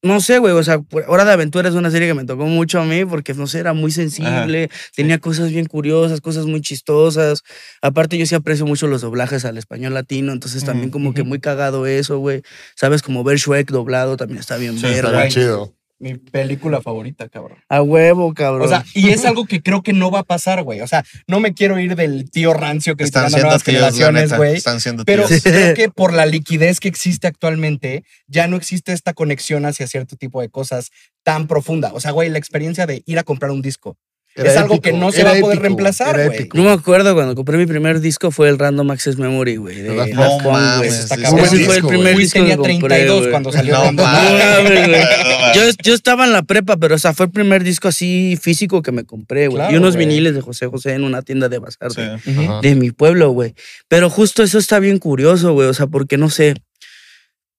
[0.03, 2.81] no sé, güey, o sea, Hora de Aventura es una serie que me tocó mucho
[2.81, 7.43] a mí, porque, no sé, era muy sensible, tenía cosas bien curiosas, cosas muy chistosas.
[7.83, 11.23] Aparte, yo sí aprecio mucho los doblajes al español latino, entonces también Mm, como que
[11.23, 12.41] muy cagado eso, güey.
[12.77, 13.03] ¿Sabes?
[13.03, 15.11] Como ver Shrek doblado también está bien Sí, Está verga.
[15.11, 15.31] bien güey.
[15.33, 15.76] chido.
[15.99, 17.59] Mi película favorita, cabrón.
[17.71, 18.67] A huevo, cabrón.
[18.67, 20.83] O sea, y es algo que creo que no va a pasar, güey.
[20.83, 23.81] O sea, no me quiero ir del tío rancio que Están está siendo nuevas tíos,
[23.81, 24.57] la generaciones, güey.
[24.57, 29.15] Están siendo Pero creo que por la liquidez que existe actualmente, ya no existe esta
[29.15, 30.91] conexión hacia cierto tipo de cosas
[31.23, 31.93] tan profunda.
[31.95, 33.97] O sea, güey, la experiencia de ir a comprar un disco.
[34.37, 36.49] Era Es algo épico, que no se va a poder épico, reemplazar, güey.
[36.53, 39.81] Yo me acuerdo cuando compré mi primer disco fue el Random Access Memory, güey.
[39.81, 40.53] De No güey.
[40.53, 41.45] mames, Está cabrón.
[41.47, 43.31] Ese fue el primer disco tenía que compré, 32 güey.
[43.31, 44.07] cuando salió No Random No.
[44.77, 45.55] No.
[45.55, 48.83] Yo, yo estaba en la prepa, pero o sea, fue el primer disco así físico
[48.83, 49.73] que me compré, güey.
[49.73, 50.07] y unos güey.
[50.07, 52.03] viniles de José José en una tienda de bazar Sí.
[52.63, 53.55] de mi pueblo, güey.
[53.89, 55.69] Pero justo eso está bien curioso, güey.
[55.69, 56.55] O sea, porque no sé.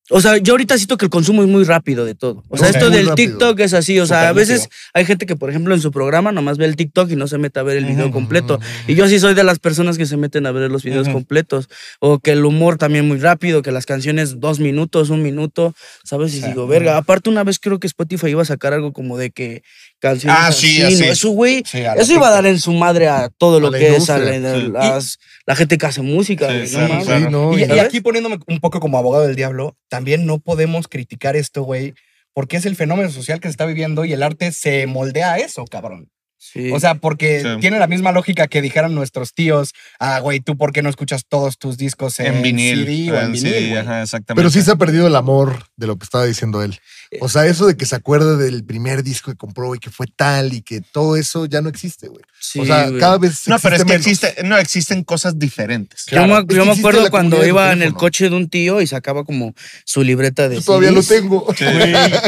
[0.09, 2.43] O sea, yo ahorita siento que el consumo es muy rápido de todo.
[2.47, 3.15] O sea, esto del rápido.
[3.15, 3.99] TikTok es así.
[3.99, 6.75] O sea, a veces hay gente que, por ejemplo, en su programa nomás ve el
[6.75, 8.59] TikTok y no se mete a ver el video completo.
[8.87, 11.67] Y yo sí soy de las personas que se meten a ver los videos completos.
[11.99, 16.33] O que el humor también muy rápido, que las canciones dos minutos, un minuto, ¿sabes?
[16.35, 16.97] Y digo, verga.
[16.97, 19.63] Aparte, una vez creo que Spotify iba a sacar algo como de que
[19.99, 20.37] canciones.
[20.39, 21.03] Ah, sí, así.
[21.03, 21.63] Eso, güey.
[21.65, 24.17] Sí, Eso iba a dar en su madre a todo lo A que es a
[24.17, 24.61] la, industria.
[24.61, 24.71] Sí.
[24.89, 26.47] las- la gente que hace música.
[26.49, 27.05] Sí, güey, no claro, mames.
[27.05, 27.25] claro.
[27.25, 30.39] Sí, no, Y, y- y aquí poniéndome un poco como abogado del diablo, también no
[30.39, 31.93] podemos criticar esto, güey,
[32.33, 35.37] porque es el fenómeno social que se está viviendo y el arte se moldea a
[35.39, 36.09] eso, cabrón.
[36.39, 36.71] Sí.
[36.71, 37.47] O sea, porque Sí.
[37.61, 41.23] tiene la misma lógica que dijeran nuestros tíos, ah, güey, ¿tú por qué no escuchas
[41.27, 42.85] todos tus discos en, En vinil.
[42.85, 43.77] CD o en vinil, CD, güey?
[43.77, 44.39] ajá, exactamente.
[44.39, 46.79] Pero sí se ha perdido el amor de lo que estaba diciendo él.
[47.21, 50.07] O sea, eso de que se acuerde del primer disco que compró y que fue
[50.15, 52.21] tal y que todo eso ya no existe, güey.
[52.39, 52.99] Sí, o sea, güey.
[52.99, 54.05] cada vez No, pero es que menos.
[54.05, 56.05] existe, no, existen cosas diferentes.
[56.11, 59.53] Yo me, yo acuerdo cuando iba en el coche de un tío y sacaba como
[59.85, 61.47] su libreta de Yo todavía lo tengo.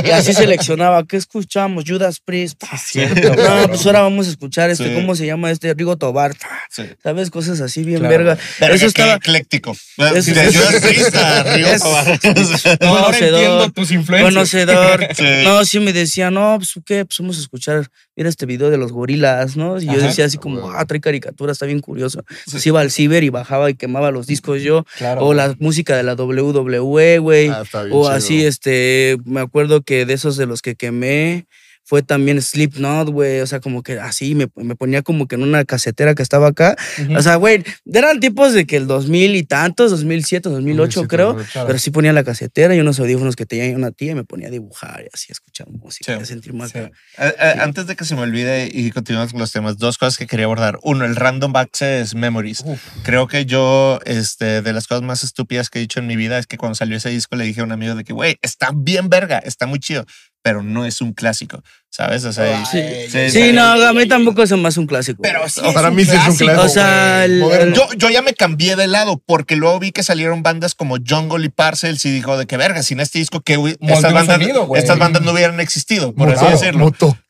[0.04, 1.84] Y así seleccionaba, ¿qué escuchamos?
[1.88, 2.64] Judas Priest.
[2.96, 4.94] No, pues ahora vamos a escuchar este, Sí.
[4.96, 5.74] ¿cómo se llama este?
[5.74, 6.36] Rigo Tobar.
[6.70, 6.84] Sí.
[7.04, 7.30] ¿Sabes?
[7.30, 8.18] Cosas así bien Claro.
[8.18, 8.38] verga.
[8.60, 9.16] Verga, Eso estaba...
[9.16, 9.72] ecléctico.
[9.72, 12.08] Eso- de Judas Priest a Es- Tobar.
[12.82, 13.34] Ahora Conocedor.
[13.42, 14.34] entiendo tus influencias.
[14.34, 15.08] Conocedor.
[15.16, 15.24] Sí.
[15.44, 18.78] No, sí me decía, no, pues qué, pues vamos a escuchar, mira este video de
[18.78, 19.80] los gorilas, ¿no?
[19.82, 20.08] Y yo Ajá.
[20.08, 20.78] decía así como, Bueno.
[20.78, 22.24] ah, trae caricatura, está bien curioso.
[22.50, 24.86] Pues iba al ciber y bajaba y quemaba los discos yo.
[24.98, 25.26] Claro.
[25.26, 27.50] O la música de la WWE, güey.
[27.50, 28.10] Ah, o chido.
[28.10, 31.46] así, este, me acuerdo que de esos de los que quemé
[31.90, 33.40] fue también Slipknot, güey.
[33.42, 36.50] O sea, como que así me, me ponía como que en una casetera que estaba
[36.50, 36.76] acá.
[37.02, 37.18] Ujú.
[37.18, 41.34] O sea, güey, eran tipos de que el 2000 y tantos, 2007, 2008 2007, creo.
[41.34, 41.66] 2008.
[41.66, 44.50] Pero sí ponía la casetera y unos audífonos que tenía una tía y me ponía
[44.50, 46.22] a dibujar y así a escuchar música, Sí.
[46.22, 46.70] a sentir más.
[46.70, 46.78] Sí.
[46.78, 50.28] Eh, Antes de que se me olvide y continuamos con los temas, dos cosas que
[50.28, 50.78] quería abordar.
[50.84, 52.62] Uno, el Random Access Memories.
[52.66, 52.80] Uf.
[53.02, 56.38] Creo que yo, este, de las cosas más estúpidas que he dicho en mi vida
[56.38, 58.70] es que cuando salió ese disco le dije a un amigo de que, güey, está
[58.76, 60.06] bien verga, está muy chido,
[60.42, 62.24] pero no es un clásico, ¿sabes?
[62.26, 62.80] O sea, Sí.
[63.10, 65.22] Sí, Sí, no, a mí tampoco se me hace un clásico.
[65.22, 65.42] Pero
[65.74, 66.66] Para mí sí es un clásico.
[66.66, 67.74] O sea, el-.
[67.74, 71.46] Yo, yo ya me cambié de lado porque luego vi que salieron bandas como Jungle
[71.46, 74.98] y Parcels y dijo de que verga, sin este disco que estas bandas, sonido, estas
[75.00, 76.92] bandas no hubieran existido, por así decirlo.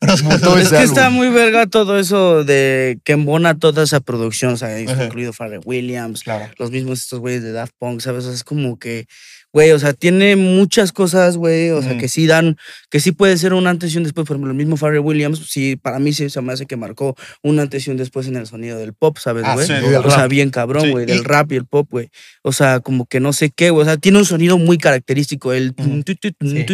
[0.60, 4.68] Es que está muy verga todo eso de que embona toda esa producción, o sea,
[4.68, 5.04] Ajá.
[5.04, 6.48] incluido Pharrell Williams, Claro.
[6.58, 8.24] los mismos estos güeyes de Daft Punk, ¿sabes?
[8.24, 9.06] O sea, es como que,
[9.52, 12.56] güey, o sea, tiene muchas cosas, güey, o sea, que sí dan,
[12.90, 14.26] que sí puede ser un antes y un después.
[14.26, 17.16] Por ejemplo, el mismo Pharrell Williams, sí, para mí sí se me hace que marcó
[17.42, 19.66] un antes y un después en el sonido del pop, ¿sabes, Ah, güey?
[19.66, 21.88] sí, y del o sea, bien cabrón, Sí, güey, y- del rap y el pop,
[21.90, 22.08] güey.
[22.42, 23.82] O sea, como que no sé qué, güey.
[23.82, 25.52] O sea, tiene un sonido muy característico.
[25.52, 25.74] El.
[25.76, 26.64] Sí.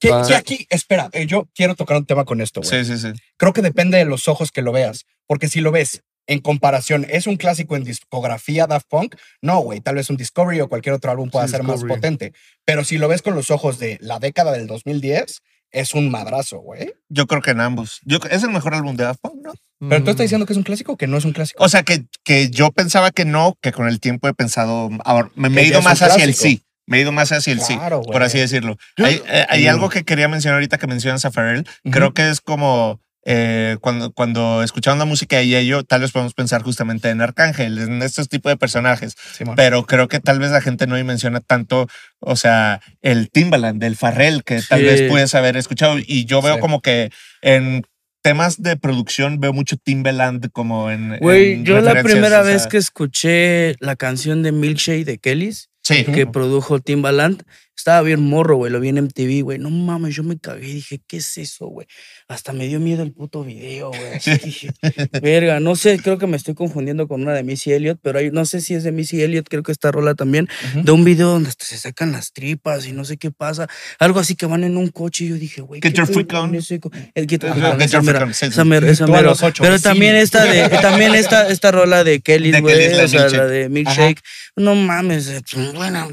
[0.00, 2.84] Que, que aquí, espera, eh, yo quiero tocar un tema con esto, güey.
[2.84, 3.12] Sí, sí, sí.
[3.36, 5.04] Creo que depende de los ojos que lo veas.
[5.26, 9.16] Porque si lo ves en comparación, ¿es un clásico en discografía Daft Punk?
[9.40, 9.80] No, güey.
[9.80, 12.32] Tal vez un Discovery o cualquier otro álbum pueda Sí, ser más potente.
[12.64, 15.40] Pero si lo ves con los ojos de la década del 2010,
[15.72, 16.92] es un madrazo, güey.
[17.08, 18.00] Yo creo que en ambos.
[18.04, 19.52] Yo, es el mejor álbum de Daft Punk, ¿no?
[19.88, 20.26] Pero tú estás Mm.
[20.26, 21.62] diciendo que es un clásico o que no es un clásico.
[21.64, 25.30] O sea, que, que yo pensaba que no, que con el tiempo he pensado, ahora,
[25.34, 26.62] me, he ido más hacia el sí.
[26.86, 28.02] Me he ido más hacia el sí, güey.
[28.02, 28.76] por así decirlo.
[28.96, 29.68] Yo- hay eh, hay Mm.
[29.70, 31.66] algo que quería mencionar ahorita que mencionas a Pharrell.
[31.90, 36.34] Creo que es como eh, cuando, cuando escuchamos la música de ello, tal vez podemos
[36.34, 39.14] pensar justamente en Arcángel, en estos tipos de personajes.
[39.36, 39.54] Simón.
[39.56, 41.88] Pero creo que tal vez la gente no dimensiona tanto,
[42.20, 44.86] o sea, el Timbaland, del Farrell, que tal Sí.
[44.86, 45.98] vez puedes haber escuchado.
[45.98, 46.60] Y yo veo Sí.
[46.60, 47.10] como que
[47.42, 47.82] en
[48.22, 51.18] temas de producción veo mucho Timbaland como en.
[51.18, 55.70] Güey, yo la primera o sea, vez que escuché la canción de Milkshake de Kellys,
[55.82, 56.04] Sí.
[56.04, 57.42] que produjo Timbaland,
[57.76, 59.58] estaba bien morro, güey, lo vi en MTV, güey.
[59.58, 61.86] No mames, yo me cagué dije, ¿qué es eso, güey?
[62.28, 64.14] Hasta me dio miedo el puto video, güey.
[64.14, 64.70] Así dije,
[65.22, 68.30] verga, no sé, creo que me estoy confundiendo con una de Missy Elliott, pero hay,
[68.30, 70.84] no sé si es de Missy Elliott, creo que esta rola también, Ujú.
[70.84, 73.68] de un video donde hasta se sacan las tripas y no sé qué pasa.
[73.98, 76.32] Algo así que van en un coche y yo dije, güey, Get ¿qué your freak
[76.34, 76.54] on.
[76.54, 76.80] ese
[77.14, 78.68] El Get Ajá, Freak On, Get esa Your Freak mera- sí, esa sí.
[78.68, 79.28] mera- esa Tú a mera.
[79.30, 79.82] los ocho, Pero sí.
[79.84, 84.20] también esta de, también esta, esta rola de Kelly, güey, o sea, la de Milkshake.
[84.56, 86.08] No mames, eh, pues, bueno,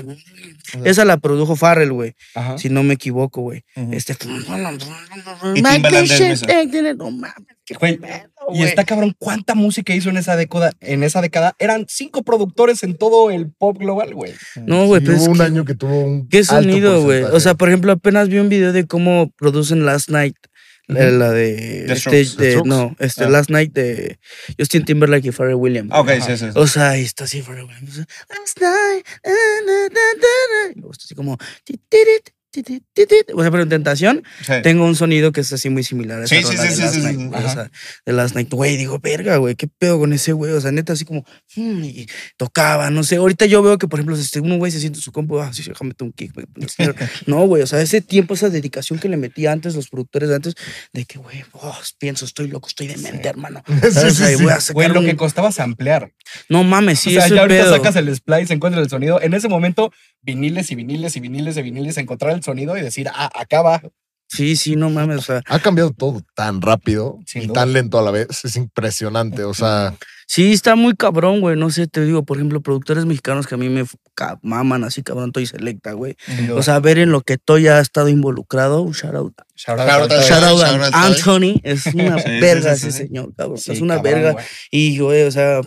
[0.86, 2.58] esa la produjo Farrell, güey, Ajá.
[2.58, 3.64] si no me equivoco, güey.
[3.92, 6.48] Este, Y Timbaland es esa.
[6.96, 7.34] no mames,
[7.66, 8.00] qué Güey,
[8.54, 10.72] Y está cabrón, ¿cuánta música hizo en esa década?
[10.80, 14.34] En esa década eran cinco productores en todo el pop global, güey.
[14.66, 16.28] No, güey, Sí, pero es hubo un que- año que tuvo un.
[16.30, 17.24] ¿Qué sonido, güey?
[17.24, 20.36] O sea, por ejemplo, apenas vi un video de cómo producen Last Night.
[20.89, 21.17] La, Ujú.
[21.19, 21.54] la de,
[21.86, 22.36] The este, Strokes.
[22.38, 22.67] The de- Strokes.
[22.69, 23.30] no, este Ah.
[23.30, 24.19] Last Night de
[24.58, 25.91] Justin Timberlake y Pharrell Williams.
[25.93, 26.25] Ah, Ok, Ajá.
[26.25, 26.45] sí, sí.
[26.45, 26.52] sí.
[26.56, 27.97] O sea, y está así Pharrell Williams.
[27.99, 29.06] Last night.
[29.23, 31.38] na, na, na", y luego está así como.
[31.63, 32.32] ti, ti, ti,
[33.36, 34.54] O sea, pero en Tentación Sí.
[34.64, 36.96] tengo un sonido que es así muy similar a esa Sí, sí, de sí, Last
[36.98, 37.54] Night, güey, o ajá.
[37.54, 37.72] sea,
[38.06, 38.50] de Last Night.
[38.52, 40.52] Güey, digo, verga, güey, qué pedo con ese güey.
[40.54, 41.24] O sea, neta, así como.
[41.56, 42.08] hmm, y
[42.38, 43.18] tocaba, no sé.
[43.18, 45.54] Ahorita yo veo que, por ejemplo, este, uno güey se siente en su compu, ah,
[45.54, 46.34] sí, déjame un kick.
[46.34, 46.96] güey, poner snare".
[47.28, 50.36] no, güey, o sea, ese tiempo, esa dedicación que le metí antes, los productores de
[50.36, 50.56] antes,
[50.94, 53.64] de que, güey, oh, pienso, estoy loco, estoy demente, hermano.
[53.92, 54.16] ¿Sabes?
[54.16, 54.44] sí, Ahí sí.
[54.44, 56.14] voy a Güey, lo un- que costaba samplear.
[56.50, 57.76] No mames, sí, o sea, eso ya es ahorita pedo.
[57.76, 59.22] sacas el splice, encuentras el sonido.
[59.22, 63.08] En ese momento, viniles y viniles y viniles de viniles, encontrar el sonido y decir,
[63.13, 63.82] ah, acá va.
[64.32, 67.62] Sí, sí, no mames, o sea, Ha cambiado todo tan rápido y duda.
[67.62, 68.28] tan lento a la vez.
[68.45, 69.43] Es impresionante.
[69.43, 69.95] O sea,
[70.28, 71.58] sí está muy cabrón, güey.
[71.58, 73.86] No sé, te digo, por ejemplo, productores mexicanos que a mí me
[74.43, 76.15] maman así, cabrón, Toy Selecta, güey.
[76.54, 79.34] O sea, ver en lo que Toy ha estado involucrado, un shout out.
[79.56, 80.60] Shout out, Shout out, shout out.
[80.60, 80.93] Shout out.
[80.93, 83.08] Anthony, es una verga sí, sí, ese sí.
[83.08, 83.58] señor, cabrón.
[83.58, 84.32] Sí, es una cabrón, verga.
[84.34, 84.45] güey.
[84.69, 85.62] Y, güey, o sea,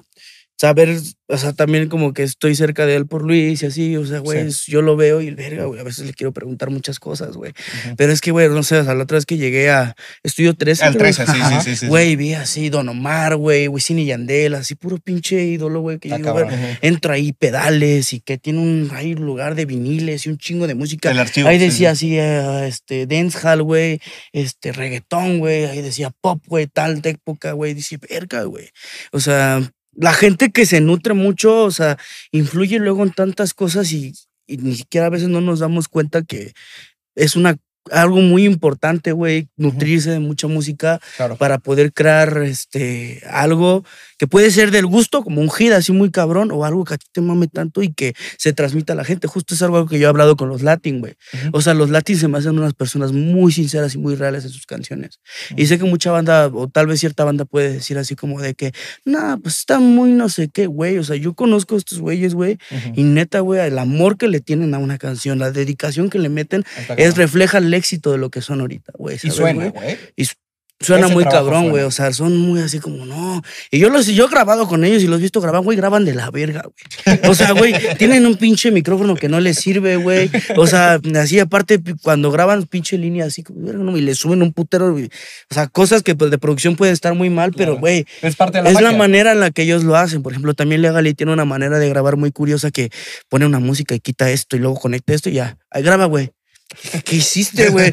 [0.59, 4.07] saber, o sea, también como que estoy cerca de él por Luis y así, o
[4.07, 7.37] sea, güey, yo lo veo y verga, güey, a veces le quiero preguntar muchas cosas,
[7.37, 7.53] güey.
[7.97, 10.55] Pero es que, güey, no sé, o sea, la otra vez que llegué a Estudio
[10.55, 11.87] 13, El creo, 13, sí, sí, sí, sí.
[11.89, 16.11] Güey, vi así Don Omar, güey, Wisin y Yandel, así puro pinche ídolo, güey, que
[16.11, 16.55] yo Está digo, güey.
[16.55, 16.77] Ujú.
[16.83, 20.75] entra ahí pedales y que tiene un, hay lugar de viniles y un chingo de
[20.75, 21.11] música.
[21.11, 21.49] El archivo.
[21.49, 22.07] Ahí decía sí.
[22.07, 24.01] así, eh, este, dancehall, güey,
[24.33, 28.71] este, reggaetón, güey, ahí decía pop, güey, tal de época, güey, dice, verga, güey.
[29.11, 29.61] O sea,
[29.95, 31.99] la gente que se nutre mucho, o sea,
[32.31, 34.15] influye luego en tantas cosas y,
[34.49, 36.53] ni siquiera a veces no nos damos cuenta que
[37.15, 37.57] es una
[37.91, 41.37] algo muy importante, güey, nutrirse de mucha música Claro.
[41.37, 43.85] para poder crear este algo
[44.19, 46.97] que puede ser del gusto, como un hit así muy cabrón, o algo que a
[46.99, 49.27] ti te mame tanto y que se transmita a la gente.
[49.27, 51.15] Justo es algo que yo he hablado con los latin, güey.
[51.35, 51.51] Ujú.
[51.59, 54.51] O sea, los latin se me hacen unas personas muy sinceras y muy reales en
[54.51, 55.19] sus canciones.
[55.57, 58.55] Y sé que mucha banda, o tal vez cierta banda puede decir así como de
[58.55, 58.73] que,
[59.05, 60.99] nah, pues está muy no sé qué, güey.
[60.99, 62.59] O sea, yo conozco a estos güeyes, güey,
[62.95, 66.29] y neta, güey, el amor que le tienen a una canción, la dedicación que le
[66.29, 66.65] meten,
[66.97, 69.17] es refleja el éxito de lo que son ahorita, güey.
[69.17, 69.99] Y ¿sabes, suena, güey?
[70.17, 70.35] Y su-
[70.81, 71.85] suena Ese muy cabrón, güey.
[71.85, 73.41] O sea, son muy así como, no.
[73.71, 76.05] Y yo los yo he grabado con ellos y los he visto grabar, güey, graban
[76.05, 77.21] de la verga, güey.
[77.31, 80.29] O sea, güey, tienen un pinche micrófono que no les sirve, güey.
[80.57, 84.91] O sea, así aparte, cuando graban pinche línea así, y le suben un putero.
[84.91, 85.05] güey.
[85.51, 88.59] O sea, cosas que pues, de producción pueden estar muy mal, pero, güey, Es parte
[88.59, 90.23] de la es la manera en la que ellos lo hacen.
[90.25, 92.91] Por ejemplo, también Legali tiene una manera de grabar muy curiosa que
[93.29, 95.59] pone una música y quita esto y luego conecta esto y ya.
[95.71, 96.33] Ahí graba, güey.
[97.05, 97.91] ¿Qué hiciste, güey?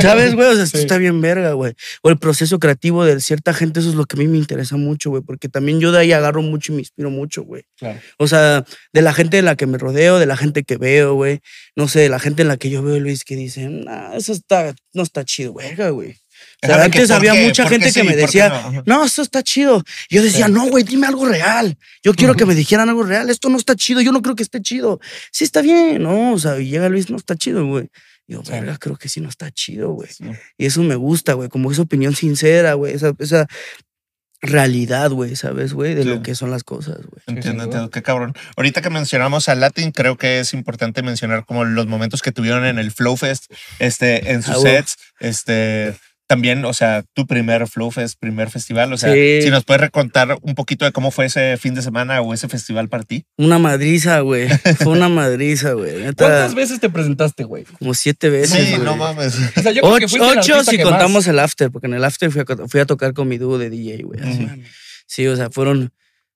[0.00, 0.48] ¿Sabes, güey?
[0.48, 0.82] O sea, esto Sí.
[0.84, 1.74] está bien verga, güey.
[2.02, 4.76] O el proceso creativo de cierta gente, eso es lo que a mí me interesa
[4.76, 5.22] mucho, güey.
[5.22, 7.64] Porque también yo de ahí agarro mucho y me inspiro mucho, güey.
[7.76, 8.00] Claro.
[8.18, 11.14] O sea, de la gente de la que me rodeo, de la gente que veo,
[11.14, 11.40] güey.
[11.76, 14.32] No sé, de la gente en la que yo veo, Luis, que dice, nah, eso
[14.32, 16.16] está, no está chido, verga, güey.
[16.62, 19.82] O sea, antes había qué, mucha gente que me decía, no, no, esto está chido.
[20.10, 20.52] Yo decía, Sí.
[20.52, 21.76] no, güey, dime algo real.
[22.02, 23.30] Yo quiero que me dijeran algo real.
[23.30, 24.00] Esto no está chido.
[24.00, 24.98] Yo no creo que esté chido.
[25.30, 26.32] Sí está bien, ¿no?
[26.32, 27.88] O sea, y llega Luis, no está chido, güey.
[28.26, 28.52] Digo, Sí.
[28.52, 30.08] verga, creo que sí no está chido, güey.
[30.10, 30.24] Sí.
[30.56, 31.48] Y eso me gusta, güey.
[31.48, 32.94] Como esa opinión sincera, güey.
[32.94, 33.46] Esa, esa
[34.40, 35.94] realidad, güey, ¿sabes, güey?
[35.94, 36.08] De Sí.
[36.08, 37.22] lo que son las cosas, güey.
[37.26, 38.34] Entiendo, entiendo, qué cabrón.
[38.56, 42.64] Ahorita que mencionamos a Latin, creo que es importante mencionar como los momentos que tuvieron
[42.66, 44.76] en el Flow Fest, este, en sus Ah, bueno.
[44.78, 49.42] sets, este, también, o sea, tu primer Flow Fest, primer festival, o sea, Sí.
[49.42, 52.48] si nos puedes recontar un poquito de cómo fue ese fin de semana o ese
[52.48, 53.26] festival para ti.
[53.36, 54.48] Una madriza, güey.
[54.78, 55.96] Fue una madriza, güey.
[56.02, 57.64] Neta, ¿Cuántas veces te presentaste, güey?
[57.64, 58.64] como siete veces.
[58.66, 58.84] Sí, güey.
[58.84, 59.36] no mames.
[59.56, 61.86] O sea, yo creo que Ocho, el ocho si que más- contamos el after, porque
[61.88, 64.20] en el after fui a, fui a tocar con mi dúo de DJ, güey.
[65.06, 65.92] Sí, o sea, fueron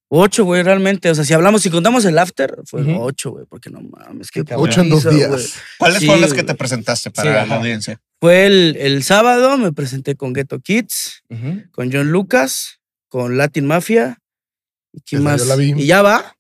[0.09, 1.11] ocho, güey, realmente.
[1.11, 4.44] O sea, si hablamos, si contamos el after, fue ocho, güey, porque no mames, qué.
[4.55, 5.29] Ocho en dos días.
[5.31, 5.44] güey.
[5.79, 7.57] ¿Cuáles Sí, fueron las que te presentaste para Sí, la ajá.
[7.57, 8.01] audiencia?
[8.21, 11.23] Fue el, el sábado, me presenté con Ghetto Kids,
[11.71, 14.19] con John Lucas, con Latin Mafia.
[14.93, 15.41] ¿Y quién Esa más?
[15.43, 15.73] yo la vi.
[15.77, 16.37] ¿Y ya va?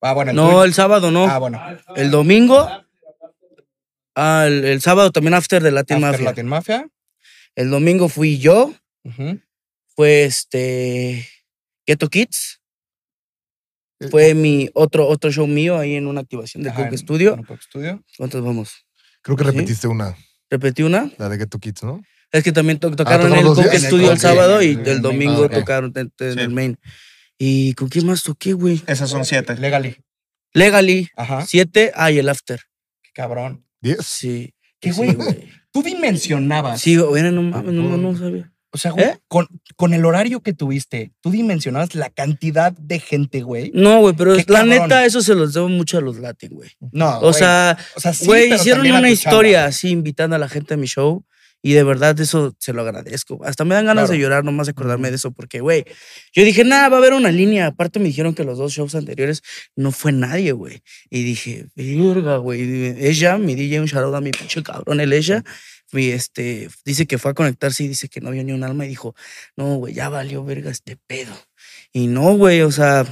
[0.00, 0.30] Ah, bueno.
[0.30, 0.64] el No, tuyo.
[0.64, 1.26] el sábado no.
[1.26, 1.60] Ah, bueno.
[1.96, 2.68] El domingo.
[4.14, 6.24] Ah, el, el sábado también after de Latin After Mafia.
[6.24, 6.88] Latin Mafia.
[7.56, 8.74] El domingo fui yo,
[9.94, 11.28] fue este
[11.86, 12.60] Ghetto Kids.
[14.00, 16.98] Eh, Fue mi otro, otro show mío ahí en una activación de Ajá, Coke en-
[16.98, 17.34] Studio.
[17.34, 18.02] en Coke Studio.
[18.18, 18.83] ¿Cuántos vamos?
[19.24, 19.50] Creo que ¿Sí?
[19.50, 20.14] repetiste una,
[20.50, 21.10] Repetí una.
[21.18, 22.00] la de Ghetto Kids, ¿no?
[22.30, 23.78] Es que también to- tocaron en ¿tocaron el Coke?
[23.80, 26.40] Studio el sábado y el domingo Ah, tocaron en, en Sí.
[26.40, 26.78] el main.
[27.38, 28.80] ¿Y con quién más toqué, güey?
[28.86, 29.56] Esas son siete.
[29.56, 29.96] Legally.
[30.52, 31.44] Legally, Ajá.
[31.46, 31.90] siete.
[31.96, 32.60] Ah, y el after.
[33.02, 33.66] Qué cabrón.
[33.80, 33.98] ¿Diez?
[34.06, 34.54] Sí.
[34.80, 35.48] ¿Qué, Sí, güey?
[35.72, 36.80] Tú dimensionabas.
[36.80, 38.52] Sí, güey, no mames, no, no, no sabía.
[38.74, 39.18] O sea, güey, ¿Eh?
[39.28, 43.70] con, con el horario que tuviste, tú dimensionabas la cantidad de gente, güey.
[43.72, 44.68] No, güey, pero la cabrón.
[44.68, 46.70] neta, eso se los debo mucho a los latin, güey.
[46.92, 47.18] No.
[47.18, 47.34] O güey.
[47.34, 49.08] sea, o sea, sí, güey, hicieron una tu chamba.
[49.10, 51.24] historia así, invitando a la gente a mi show.
[51.66, 53.40] Y de verdad, eso se lo agradezco.
[53.42, 54.22] Hasta me dan ganas de Claro.
[54.22, 55.84] llorar nomás de acordarme de eso, porque, güey,
[56.34, 57.68] yo dije, nada, va a haber una línea.
[57.68, 59.40] Aparte, me dijeron que los dos shows anteriores
[59.74, 60.82] no fue nadie, güey.
[61.08, 62.60] Y dije, verga, güey.
[62.98, 65.42] Ella, mi DJ, un shout out a mi pinche cabrón, el ella,
[65.94, 68.84] mi, este, dice que fue a conectarse y dice que no vio ni un alma
[68.84, 69.14] y dijo,
[69.56, 71.34] no, güey, ya valió verga este pedo.
[71.92, 73.06] Y no, güey, o sea,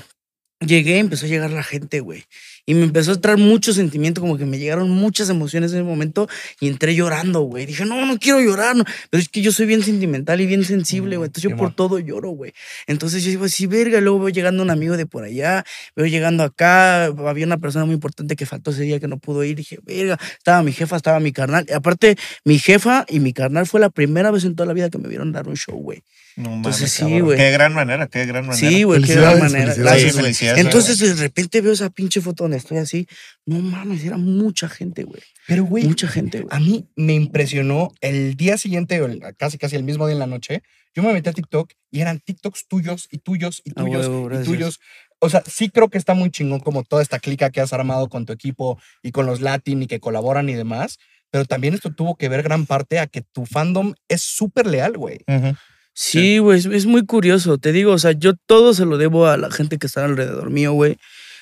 [0.61, 2.25] llegué, empezó a llegar la gente, güey.
[2.65, 5.85] Y me empezó a traer mucho sentimiento, como que me llegaron muchas emociones en ese
[5.85, 6.29] momento
[6.61, 7.67] y entré llorando, güey.
[7.67, 8.85] Dije, no, no quiero llorar, no.
[9.11, 11.27] pero es que yo soy bien sentimental y bien sensible, güey.
[11.27, 12.53] Entonces yo por todo lloro, güey.
[12.87, 15.65] Entonces yo digo, sí, verga, y luego veo llegando un amigo de por allá,
[15.97, 19.43] veo llegando acá, había una persona muy importante que faltó ese día que no pudo
[19.43, 19.57] ir.
[19.57, 21.67] Dije, verga, estaba mi jefa, estaba mi carnal.
[21.69, 24.89] Y aparte, mi jefa y mi carnal fue la primera vez en toda la vida
[24.89, 26.05] que me vieron dar un show, güey.
[26.37, 27.21] No mames, Entonces, sí, cabrón.
[27.23, 27.39] güey.
[27.39, 28.69] Qué gran manera, qué gran manera.
[28.69, 29.73] Sí, güey, qué gran manera.
[29.73, 29.75] felicidades.
[29.75, 30.25] Sí, Gracias, güey.
[30.25, 33.07] felicidades, Entonces de repente veo esa pinche foto donde estoy así.
[33.45, 35.21] No mames, era mucha gente, güey.
[35.47, 36.49] Pero, güey, Mucha gente, güey.
[36.57, 39.01] a mí me impresionó el día siguiente,
[39.37, 40.63] casi casi el mismo día en la noche,
[40.95, 44.07] yo me metí a TikTok y eran TikToks tuyos y tuyos y tuyos
[44.41, 44.79] y tuyos.
[45.21, 48.09] O sea, sí creo que está muy chingón como toda esta clica que has armado
[48.09, 50.99] con tu equipo y con los Latin y que colaboran y demás.
[51.31, 54.99] Pero también esto tuvo que ver gran parte a que tu fandom es súper leal,
[54.99, 55.21] güey.
[55.27, 55.55] Ujú.
[55.95, 57.59] Sí, güey, es, es muy curioso.
[57.59, 60.51] Te digo, o sea, yo todo se lo debo a la gente que está alrededor
[60.51, 60.97] mío, güey.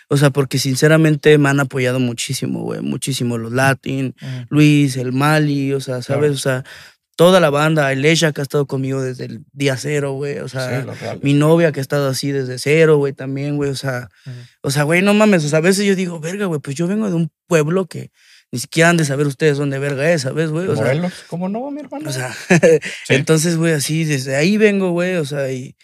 [0.09, 2.81] O sea, porque sinceramente me han apoyado muchísimo, güey.
[2.81, 4.47] Muchísimo los Latin, Ujú.
[4.49, 6.21] Luis, el Mali, o sea, ¿sabes?
[6.21, 6.35] Claro.
[6.35, 6.65] O sea,
[7.15, 10.39] toda la banda, el Esha que ha estado conmigo desde el día cero, güey.
[10.39, 13.71] O sea, sí, mi novia que ha estado así desde cero, güey, también, güey.
[13.71, 14.09] O sea,
[14.63, 15.45] o sea, güey, no mames.
[15.45, 18.11] O sea, a veces yo digo, verga, güey, pues yo vengo de un pueblo que
[18.53, 20.67] ni siquiera han de saber ustedes dónde verga es, ¿sabes, güey?
[20.69, 20.93] O sea,
[21.29, 22.09] ¿cómo no, mi hermano?
[22.09, 22.35] o sea,
[23.09, 25.77] entonces, güey, así, desde ahí vengo, güey, o sea, y,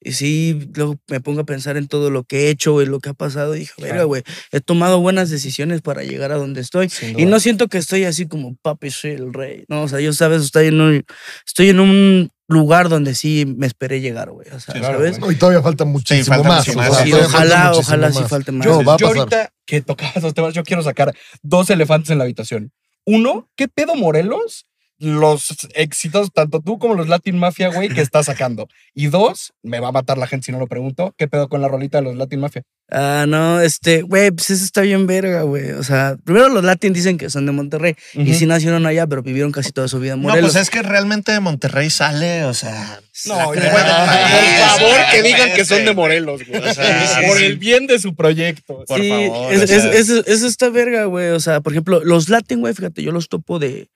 [0.00, 2.98] y sí, luego me pongo a pensar en todo lo que he hecho, güey, lo
[2.98, 6.60] que ha pasado, y dije, verga, güey, he tomado buenas decisiones para llegar a donde
[6.60, 6.90] estoy.
[7.16, 9.64] Y no siento que estoy así como papi, soy el rey.
[9.68, 11.04] No, o sea, yo, sabes, estoy en un,
[11.46, 14.48] estoy en un lugar donde sí me esperé llegar, güey.
[14.48, 15.18] O sea, Sí, claro, ¿sabes?
[15.18, 15.20] güey.
[15.20, 16.58] No, y todavía falta muchísimo falta más.
[16.58, 16.94] muchísimo o más.
[16.96, 18.66] sea, Sí, todavía falta ojalá, ojalá sí falte más.
[18.66, 19.18] No, va a yo pasar.
[19.18, 22.72] ahorita que tocabas esos temas, yo quiero sacar dos elefantes en la habitación.
[23.06, 24.66] Uno, ¿qué pedo Morelos?
[25.00, 28.66] Los éxitos, tanto tú como los Latin Mafia, güey, que está sacando.
[28.94, 31.62] Y dos, me va a matar la gente si no lo pregunto, ¿qué pedo con
[31.62, 32.62] la rolita de los Latin Mafia?
[32.90, 35.70] Ah, no, este, güey, pues eso está bien verga, güey.
[35.72, 37.94] O sea, primero los Latin dicen que son de Monterrey.
[38.14, 40.52] Y sí nacieron allá, pero vivieron casi toda su vida en No, Morelos.
[40.52, 43.00] pues es que realmente de Monterrey sale, o sea.
[43.26, 46.40] No, la y crema bueno, del país, por favor, que digan que son de Morelos,
[46.48, 46.60] güey.
[46.64, 48.84] O sea, por el bien de su proyecto.
[48.86, 49.76] Por sí, favor, es- o sea.
[49.92, 51.28] es- es- eso está verga, güey.
[51.30, 53.88] O sea, por ejemplo, los Latin, güey, fíjate, yo los topo de,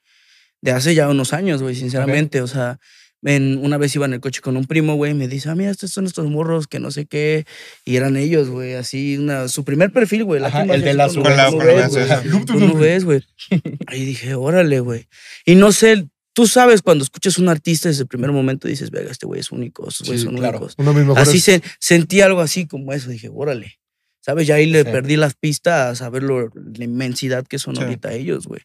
[0.62, 2.40] de hace ya unos años, güey, sinceramente.
[2.40, 2.78] O sea,
[3.24, 5.54] en, una vez iba en el coche con un primo, güey, y me dice, ah,
[5.54, 7.44] mira, estos son estos morros que no sé qué.
[7.84, 10.42] Y eran ellos, güey, así, una, su primer perfil, güey.
[10.42, 11.50] El de la la-
[12.50, 13.22] nubes, sí, güey.
[13.86, 15.06] Ahí dije, órale, güey.
[15.44, 19.10] Y no sé, tú sabes, cuando escuchas un artista desde el primer momento dices, verga,
[19.10, 20.66] este güey es único, estos güeyes Sí, son claro.
[20.78, 21.16] únicos.
[21.18, 23.10] Así se, sentí algo así como eso.
[23.10, 23.78] Dije, órale.
[24.24, 24.46] ¿Sabes?
[24.46, 24.90] Ya ahí le Sí.
[24.90, 27.82] perdí las pistas a saber lo- la inmensidad que son Sí.
[27.82, 28.62] ahorita ellos, güey.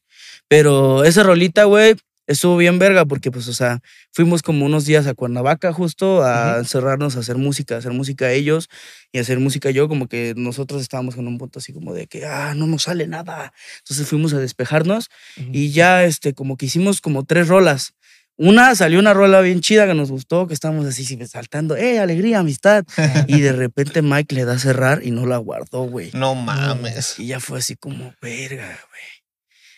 [0.47, 1.95] Pero esa rolita, güey,
[2.27, 3.79] estuvo bien verga porque, pues, o sea,
[4.11, 6.59] fuimos como unos días a Cuernavaca justo a Ujú.
[6.59, 8.69] encerrarnos a hacer música, a hacer música ellos
[9.11, 12.05] y a hacer música yo, como que nosotros estábamos en un punto así como de
[12.07, 13.51] que, ah, no nos sale nada.
[13.79, 15.07] Entonces fuimos a despejarnos
[15.53, 17.93] y ya, este, como que hicimos como tres rolas.
[18.37, 21.99] Una salió una rola bien chida que nos gustó, que estábamos así sí, saltando, ¡eh,
[21.99, 22.85] alegría, amistad!
[23.27, 26.11] Y de repente Mike le da a cerrar y no la guardó, güey.
[26.13, 27.17] No mames.
[27.17, 29.17] Y ya fue así como, verga, güey.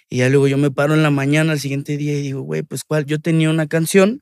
[0.09, 2.63] Y ya luego yo me paro en la mañana al siguiente día y digo, güey,
[2.63, 3.05] pues cuál.
[3.05, 4.21] Yo tenía una canción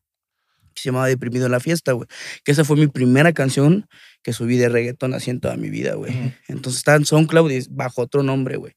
[0.75, 2.07] que se llamaba Deprimido en la Fiesta, güey.
[2.43, 3.87] Que esa fue mi primera canción
[4.21, 6.13] que subí de reggaetón así en toda mi vida, güey.
[6.47, 8.73] Entonces estaba en SoundCloud y bajo otro nombre, güey.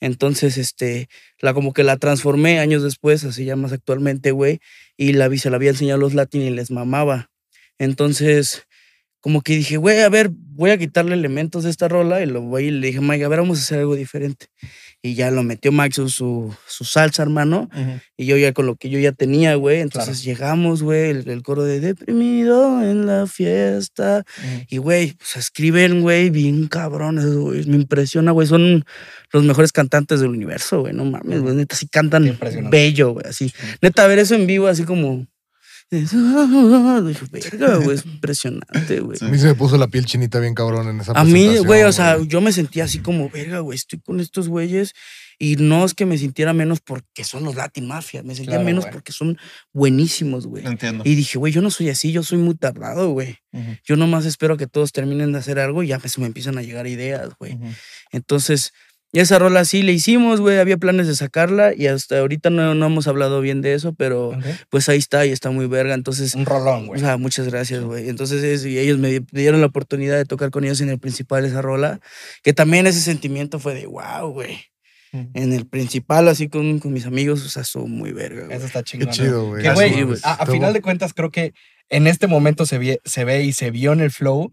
[0.00, 1.08] Entonces, este,
[1.40, 4.60] la como que la transformé años después, así ya más actualmente, güey.
[4.96, 7.30] Y la vi, se la había enseñado a los Latin y les mamaba.
[7.78, 8.64] Entonces,
[9.20, 12.40] como que dije, güey, a ver, voy a quitarle elementos de esta rola y lo
[12.42, 14.46] voy y le dije, Mike, a ver, vamos a hacer algo diferente.
[15.00, 16.08] Y ya lo metió Mike su,
[16.66, 17.70] su, salsa, hermano.
[18.16, 19.80] Y yo ya con lo que yo ya tenía, güey.
[19.80, 24.24] Entonces llegamos, güey, el, el coro de deprimido en la fiesta.
[24.68, 27.64] Y, güey, pues escriben, güey, bien cabrones, güey.
[27.66, 28.48] Me impresiona, güey.
[28.48, 28.84] Son
[29.32, 30.92] los mejores cantantes del universo, güey.
[30.92, 31.54] No mames, güey.
[31.54, 32.36] Neta, sí cantan
[32.68, 33.26] bello, güey.
[33.28, 33.52] Así.
[33.80, 35.26] Neta, ver eso en vivo, así como.
[35.90, 36.16] Dije,
[37.30, 37.96] verga, güey.
[37.96, 39.18] Es impresionante, güey.
[39.20, 41.84] A mí se me puso la piel chinita bien cabrón en esa A mí, güey,
[41.84, 44.92] o sea, yo me sentía así como, verga, güey, estoy con estos güeyes
[45.38, 48.64] y no es que me sintiera menos porque son los Latin Mafia, me sentía Claro,
[48.64, 49.38] menos porque son
[49.72, 50.66] buenísimos, güey.
[50.66, 51.04] Entiendo.
[51.06, 53.38] Y dije, güey, yo no soy así, yo soy muy tardado, güey.
[53.82, 56.62] Yo nomás espero que todos terminen de hacer algo y ya pues, me empiezan a
[56.62, 57.58] llegar ideas, güey.
[58.12, 58.72] Entonces,
[59.12, 62.86] esa rola sí le hicimos, güey, había planes de sacarla y hasta ahorita no, no
[62.86, 64.44] hemos hablado bien de eso, pero Ok.
[64.68, 65.94] pues ahí está y está muy verga.
[65.94, 67.00] Entonces, Un rolón, o güey.
[67.00, 68.08] sea, muchas gracias, güey.
[68.08, 70.90] Entonces, es- y ellos me di- me dieron la oportunidad de tocar con ellos en
[70.90, 72.00] el principal esa rola,
[72.42, 74.58] que también ese sentimiento fue de wow, güey.
[75.14, 75.30] Ujú.
[75.32, 78.56] En el principal, así con, con mis amigos, o sea, estuvo muy verga, güey.
[78.58, 79.08] Eso está Qué chingón.
[79.10, 79.62] chido, güey.
[79.62, 81.54] Que, güey, a, a final de cuentas, creo que
[81.88, 84.52] en este momento se ve, se ve y se vio en el flow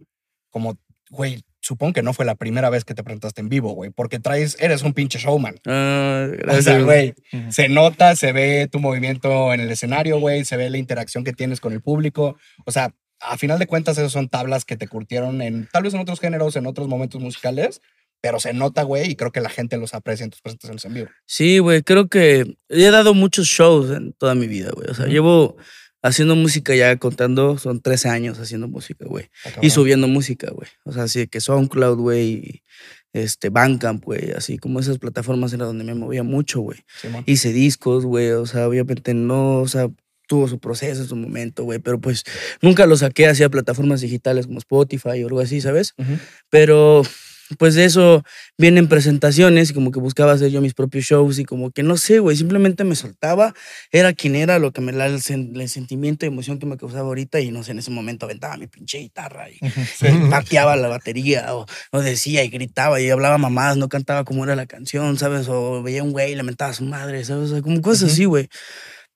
[0.49, 0.77] como,
[1.09, 4.19] güey, supongo que no fue la primera vez que te presentaste en vivo, güey, porque
[4.19, 5.55] traes, eres un pinche showman.
[5.65, 7.15] Ah, O sea, güey,
[7.49, 11.33] se nota, se ve tu movimiento en el escenario, güey, se ve la interacción que
[11.33, 12.37] tienes con el público.
[12.65, 15.93] O sea, a final de cuentas, esos son tablas que te curtieron en tal vez
[15.95, 17.81] en otros géneros, en otros momentos musicales,
[18.21, 20.93] pero se nota, güey, y creo que la gente los aprecia en tus presentaciones en
[20.93, 21.07] vivo.
[21.25, 24.87] Sí, güey, creo que he dado muchos shows en toda mi vida, güey.
[24.89, 25.57] O sea, llevo
[26.05, 29.29] haciendo música ya contando, son 13 años haciendo música, güey.
[29.43, 30.69] Está Y subiendo música, güey.
[30.83, 32.61] O sea, así que SoundCloud, güey,
[33.11, 36.79] este, Bandcamp, güey, así como esas plataformas era donde me movía mucho, güey.
[37.25, 39.89] Hice discos, güey, o sea, obviamente no, o sea,
[40.27, 42.23] tuvo su proceso, su momento, güey, pero pues
[42.61, 45.95] nunca lo saqué hacia plataformas digitales como Spotify o algo así, ¿sabes?
[46.49, 47.01] Pero
[47.57, 48.23] pues de eso
[48.57, 51.95] vienen presentaciones y como que buscaba hacer yo mis propios shows y como que no
[51.97, 53.53] sé, güey, simplemente me soltaba,
[53.91, 55.21] era quien era, lo que me da el,
[55.55, 58.57] el sentimiento y emoción que me causaba ahorita y no sé, en ese momento aventaba
[58.57, 59.59] mi pinche guitarra y
[60.29, 64.55] pateaba la batería o, o decía y gritaba y hablaba mamás, no cantaba como era
[64.55, 65.47] la canción, ¿sabes?
[65.47, 67.51] O veía un güey y lamentaba a su madre, ¿sabes?
[67.51, 68.11] O sea, como cosas Ujú.
[68.11, 68.49] así, güey.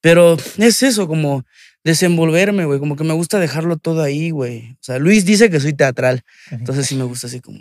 [0.01, 1.43] Pero es eso, como
[1.83, 4.71] desenvolverme, güey, como que me gusta dejarlo todo ahí, güey.
[4.73, 6.21] O sea, Luis dice que soy teatral,
[6.51, 7.59] entonces sí me gusta así como...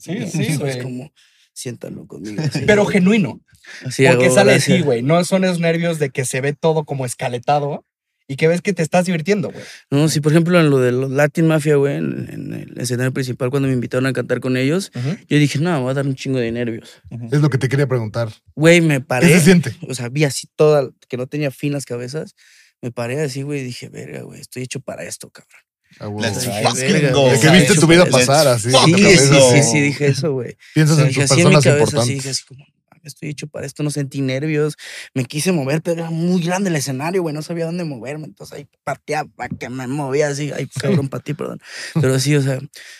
[0.00, 0.58] sí, ¿sabes?
[0.58, 0.82] güey.
[0.82, 1.12] Como,
[1.52, 2.42] siéntalo conmigo.
[2.44, 2.94] así, Pero güey.
[2.94, 3.40] genuino,
[3.84, 5.02] Así porque hago sale ti, güey.
[5.02, 7.84] No son esos nervios de que se ve todo como escaletado
[8.26, 9.62] y que ves que te estás divirtiendo, güey.
[9.90, 13.12] No, sí, por ejemplo, en lo de los Latin Mafia, güey, en, en el escenario
[13.12, 14.90] principal, cuando me invitaron a cantar con ellos,
[15.28, 17.02] yo dije, no, me voy a dar un chingo de nervios.
[17.30, 18.30] Es lo que te quería preguntar.
[18.54, 19.28] Güey, me ¿Qué paré.
[19.28, 19.76] se siente?
[19.88, 22.34] O sea, vi así toda, que no tenía finas cabezas.
[22.80, 25.60] Me paré así, güey, y dije, verga, güey, estoy hecho para esto, cabrón.
[26.00, 26.08] Ah.
[26.18, 27.30] Let's fucking go.
[27.40, 28.70] que viste tu vida pasar así.
[28.70, 30.56] Sí, sí, sí, dije eso, güey.
[30.74, 32.08] Piensas en tus personas importantes.
[32.08, 34.76] dije así como, "Mames, estoy hecho para esto, no sentí nervios,
[35.14, 38.58] me quise mover, pero era muy grande el escenario, güey, no sabía dónde moverme, entonces
[38.58, 41.60] ahí pateaba para que me movía así, ay, cabrón, para ti, perdón.
[42.00, 42.58] Pero sí, o sea,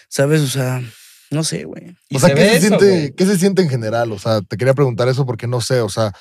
[0.09, 0.41] ¿sabes?
[0.43, 0.83] O sea,
[1.31, 1.97] no sé, güey.
[2.13, 3.15] O sea, se ¿qué se, eso, siente.
[3.17, 4.13] ¿qué se siente en general?
[4.13, 6.13] O sea, te quería preguntar eso porque no sé, o sea,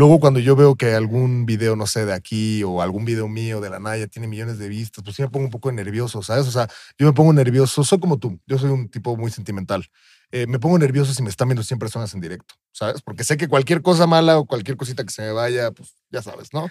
[0.00, 3.60] luego cuando yo veo que algún video, no sé, de aquí o algún video mío
[3.60, 6.46] de la Naya tiene millones de vistas, pues sí me pongo un poco nervioso, ¿sabes?
[6.46, 9.84] O sea, yo me pongo nervioso, soy como tú, yo soy un tipo muy sentimental.
[10.32, 13.02] Eh, me pongo nervioso si me están viendo 100 personas en directo, ¿sabes?
[13.02, 16.22] Porque sé que cualquier cosa mala o cualquier cosita que se me vaya, pues ya
[16.22, 16.70] sabes, ¿no?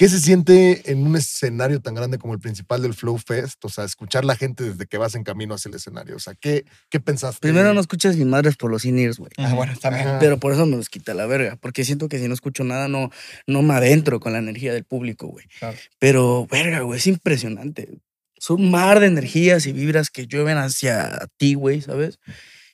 [0.00, 3.62] ¿Qué se siente en un escenario tan grande como el principal del Flow Fest?
[3.66, 6.16] O sea, escuchar la gente desde que vas en camino hacia el escenario.
[6.16, 7.40] O sea, ¿qué, qué pensaste?
[7.42, 9.30] Primero no escuchas mis madres por los in-ears, güey.
[9.36, 10.08] Ah, bueno, también.
[10.08, 10.18] Ajá.
[10.18, 12.88] Pero por eso me los quita la verga, porque siento que si no escucho nada,
[12.88, 13.10] no,
[13.46, 15.44] no me adentro con la energía del público, güey.
[15.58, 15.76] Claro.
[15.98, 17.90] Pero, verga, güey, es impresionante.
[18.34, 22.18] Es un mar de energías y vibras que llueven hacia ti, güey, ¿sabes?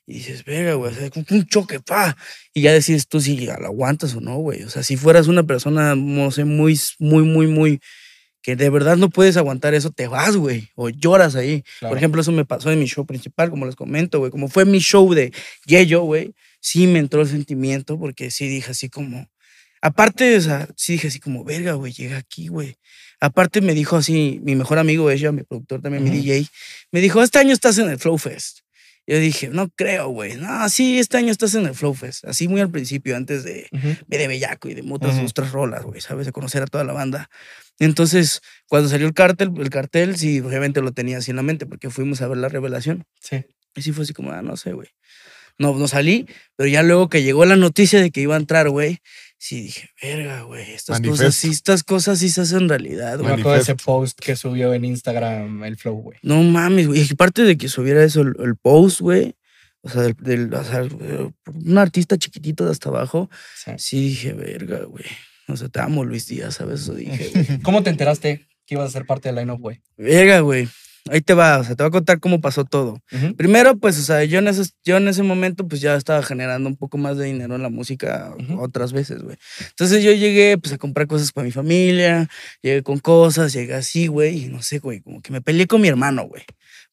[0.08, 2.16] Y dices, verga, güey, o sea, un choque, pa.
[2.54, 4.62] Y ya decides tú si lo aguantas o no, güey.
[4.62, 7.80] O sea, si fueras una persona, no sé, muy, muy, muy, muy,
[8.40, 11.64] que de verdad no puedes aguantar eso, te vas, güey, o lloras ahí.
[11.80, 11.90] Claro.
[11.90, 14.30] Por ejemplo, eso me pasó en mi show principal, como les comento, güey.
[14.30, 15.32] Como fue mi show de
[15.66, 19.28] Yeyo, güey, sí me entró el sentimiento porque sí dije así como.
[19.82, 22.76] Aparte, o sea, sí dije así como, verga, güey, llega aquí, güey.
[23.20, 26.18] Aparte me dijo así, mi mejor amigo, ella, mi productor también, mi Ujú.
[26.20, 26.46] DJ,
[26.92, 28.60] me dijo, este año estás en el Flow Fest.
[29.06, 30.34] Yo dije, no creo, güey.
[30.36, 32.24] No, sí, este año estás en el Flow Fest.
[32.24, 33.96] Así muy al principio, antes de, Ujú.
[34.06, 35.26] de Bellaco y de otras Ujú.
[35.26, 36.26] otras rolas, güey, ¿sabes?
[36.26, 37.30] De conocer a toda la banda.
[37.78, 41.66] Entonces, cuando salió el cartel, el cartel, sí, obviamente lo tenía así en la mente,
[41.66, 43.04] porque fuimos a ver la revelación.
[43.20, 43.44] Sí.
[43.76, 44.88] Y sí fue así como, ah, no sé, güey.
[45.58, 46.26] No, no salí,
[46.56, 48.98] pero ya luego que llegó la noticia de que iba a entrar, güey,
[49.38, 53.32] sí dije, verga, güey, estas cosas, sí, estas cosas sí se hacen realidad, Me güey.
[53.40, 56.18] acuerdo de ese post que subió en Instagram el Flow, güey.
[56.22, 57.00] No mames, güey.
[57.02, 59.34] Y aparte de que subiera eso, el, el post, güey,
[59.82, 63.30] o sea, del, del- o sea, eh, un artista chiquitito de hasta abajo,
[63.64, 63.70] Sí.
[63.78, 65.04] sí dije, verga, güey.
[65.48, 66.80] O sea, te amo, Luis Díaz, ¿sabes?
[66.80, 67.60] Eso dije, güey.
[67.62, 69.80] ¿Cómo te enteraste que ibas a ser parte del line-up, güey?
[69.96, 70.68] Verga, güey.
[71.10, 72.98] Ahí te va, o sea, te voy a contar cómo pasó todo.
[73.36, 76.68] Primero, pues, o sea, yo en, ese, yo en ese momento, pues ya estaba generando
[76.68, 78.60] un poco más de dinero en la música Ujú.
[78.60, 79.36] otras veces, güey.
[79.70, 82.28] Entonces yo llegué, pues, a comprar cosas para mi familia,
[82.62, 85.80] llegué con cosas, llegué así, güey, y no sé, güey, como que me peleé con
[85.80, 86.44] mi hermano, güey,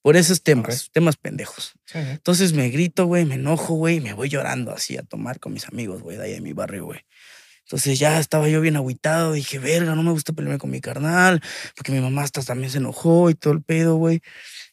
[0.01, 1.73] por esos temas, temas pendejos.
[1.85, 2.09] Sí, sí.
[2.11, 5.53] Entonces me grito, güey, me enojo, güey, y me voy llorando así a tomar con
[5.53, 6.99] mis amigos, güey, de ahí de mi barrio, güey.
[7.65, 11.41] Entonces ya estaba yo bien agüitado, dije, verga, no me gusta pelearme con mi carnal,
[11.75, 14.21] porque mi mamá hasta también se enojó y todo el pedo, güey.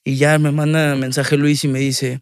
[0.04, 2.20] Y ya me manda mensaje Luis y me dice,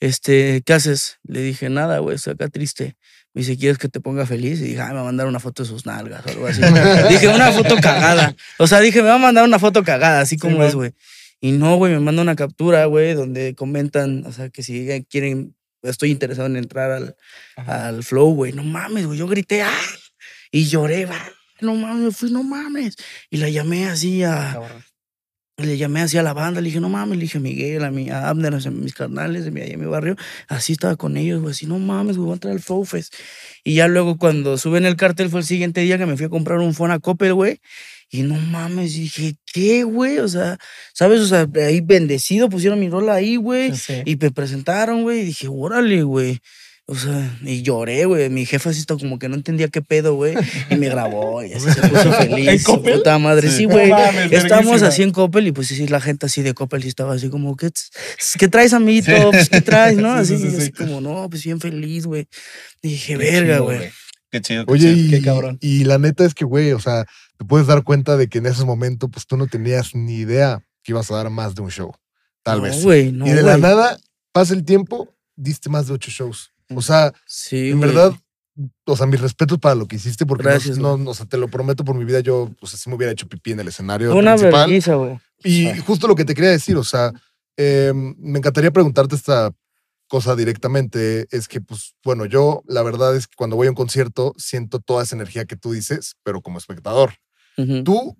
[0.00, 1.18] este, ¿qué haces?
[1.24, 2.96] Le dije, nada, güey, estoy acá triste.
[3.34, 4.60] Me dice, ¿quieres que te ponga feliz?
[4.60, 6.60] Y dije, ah, me va a mandar una foto de sus nalgas o algo así.
[7.08, 8.34] dije, una foto cagada.
[8.58, 10.92] O sea, dije, me va a mandar una foto cagada, así como es, güey.
[11.40, 15.54] Y no, güey, me manda una captura, güey, donde comentan, o sea, que si quieren,
[15.82, 17.16] estoy interesado en entrar al,
[17.56, 18.52] al flow, güey.
[18.52, 19.18] No mames, güey.
[19.18, 19.72] Yo grité, ¡ah!
[20.50, 21.20] Y lloré, va.
[21.60, 22.96] No mames, me fui, no mames.
[23.30, 24.84] Y la llamé así a, Cabrón.
[25.56, 27.90] le llamé así a la banda, le dije, no mames, le dije a Miguel, a,
[27.90, 30.14] mi, a Abner, a mis carnales de mi, de mi barrio,
[30.48, 33.14] así estaba con ellos, güey, así, no mames, güey, voy a entrar al Flow Fest.
[33.64, 36.28] Y ya luego cuando suben el cartel fue el siguiente día que me fui a
[36.28, 37.60] comprar un phone a Coppel, güey,
[38.10, 40.18] y no mames, dije, ¿qué, güey?
[40.18, 40.58] O sea,
[40.94, 41.20] ¿sabes?
[41.20, 43.94] O sea, ahí bendecido, pusieron mi rola ahí, güey, Sí.
[44.04, 46.38] y me presentaron, güey, y dije, órale, güey.
[46.90, 48.30] O sea, y lloré, güey.
[48.30, 50.34] Mi jefa así está como que no entendía qué pedo, güey.
[50.70, 52.48] Y me grabó y así se puso feliz.
[52.48, 52.94] ¿En Coppel?
[52.94, 53.90] Puta madre, sí, güey.
[53.90, 57.12] mames, Estábamos así en Coppel y pues sí, la gente así de Coppel sí estaba
[57.12, 57.68] así como, ¿qué,
[58.38, 59.12] ¿qué traes, amiguito?
[59.32, 60.14] Pues, ¿qué traes, no?
[60.24, 60.72] Sí, Así, sí, sí, así sí.
[60.72, 62.26] como, no, pues bien feliz, güey.
[62.82, 63.90] Dije, verga, güey.
[64.30, 64.66] Qué chido.
[64.66, 65.06] qué Oye, chido.
[65.06, 65.58] y, Qué cabrón.
[65.60, 67.06] y la neta es que, güey, o sea,
[67.36, 70.62] te puedes dar cuenta de que en ese momento, pues tú no tenías ni idea
[70.82, 71.92] que ibas a dar más de un show.
[72.42, 72.82] Tal no, vez.
[72.84, 73.98] güey, no, y de la nada,
[74.32, 76.52] pasa el tiempo, diste más de ocho shows.
[76.74, 78.12] O sea, Sí, en verdad,
[78.86, 81.26] o sea, mis respetos para lo que hiciste, porque no- Gracias, no, no, o sea,
[81.26, 83.60] te lo prometo por mi vida, yo, o sea, sí me hubiera hecho pipí en
[83.60, 85.18] el escenario Una güey.
[85.44, 87.12] Y justo lo que te quería decir, o sea,
[87.56, 89.50] eh, me encantaría preguntarte esta
[90.08, 93.76] cosa directamente, es que, pues, bueno, yo la verdad es que cuando voy a un
[93.76, 97.14] concierto siento toda esa energía que tú dices, pero como espectador.
[97.84, 98.16] ¿Tú,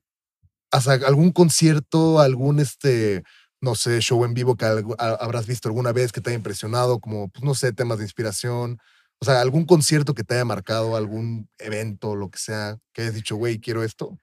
[0.80, 3.22] sea, algún concierto, algún, este,
[3.60, 6.36] no sé, show en vivo que algu- a- habrás visto alguna vez que te haya
[6.38, 8.78] impresionado, como, pues, no sé, temas de inspiración?
[9.20, 13.14] O sea, algún concierto que te haya marcado, algún evento, lo que sea, que hayas
[13.14, 14.18] dicho, güey, quiero esto.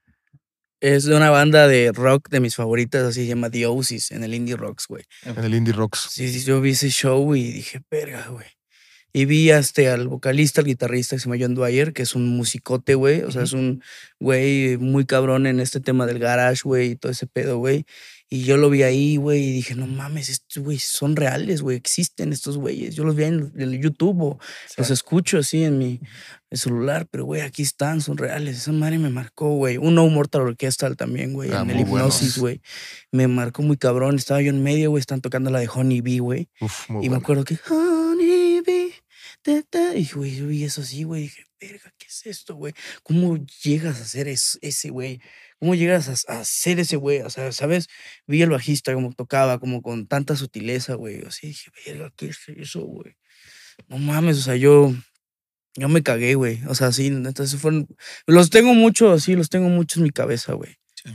[0.82, 4.23] Es de una banda de rock de mis favoritas, así se llama The Oasis, en
[4.23, 5.03] el Indie Rocks, güey.
[5.23, 6.07] En el Indie Rocks.
[6.11, 8.47] Sí, sí, yo vi ese show y dije, verga, güey.
[9.13, 12.28] Y vi este, al vocalista, al guitarrista que se llama John Dwyer, que es un
[12.36, 13.21] musicote, güey.
[13.21, 13.82] O sea, es un
[14.19, 17.86] güey muy cabrón en este tema del garage, güey, y todo ese pedo, güey.
[18.28, 21.78] Y yo lo vi ahí, güey, y dije, no mames, estos güey son reales, güey,
[21.78, 22.95] existen estos güeyes.
[22.95, 24.39] Yo los vi en, YouTube o
[24.78, 26.01] los escucho así en mi
[26.49, 28.57] el celular, pero güey, aquí están, son reales.
[28.57, 29.78] Esa madre me marcó, güey.
[29.78, 32.61] Un No Mortal Orchestral también, güey, Ah, en el hipnosis, güey.
[33.11, 34.15] Me marcó muy cabrón.
[34.15, 36.49] Estaba yo en medio, güey, están tocando la de Honey Bee, güey.
[37.01, 38.91] Y me acuerdo que Honey Bee,
[39.43, 41.23] ta, ta", y güey, yo vi eso así, güey.
[41.23, 42.73] Dije, verga, ¿qué es esto, güey?
[43.03, 45.21] ¿Cómo llegas a es- ese, güey?
[45.60, 47.22] ¿Cómo llegas a, a ser ese güey?
[47.22, 47.88] O sea, ¿sabes?
[48.28, 51.24] Vi el bajista como tocaba, como con tanta sutileza, güey.
[51.26, 53.16] Así dije, verga, ¿qué es eso, güey?
[53.88, 54.93] No mames, o sea, yo,
[55.76, 56.62] yo me cagué, güey.
[56.68, 57.88] O sea, sí, entonces fueron,
[58.28, 60.76] los tengo mucho, así, los tengo mucho en mi cabeza, güey.
[60.93, 61.10] Sí.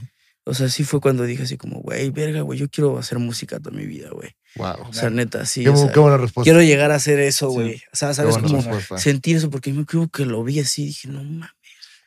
[0.45, 3.61] O sea, sí fue cuando dije así como, güey, verga, güey, yo quiero hacer música
[3.61, 4.31] toda mi vida, güey.
[4.57, 4.89] Wow.
[4.89, 5.63] O sea, neta, sí.
[5.63, 6.45] Qué, o sea, qué buena respuesta.
[6.45, 7.55] quiero llegar a hacer eso, Sí.
[7.55, 7.83] güey.
[7.93, 8.37] O sea, ¿sabes?
[8.39, 8.99] Como respuesta.
[8.99, 11.51] sentir eso, porque yo creo que lo vi así, dije, no mames.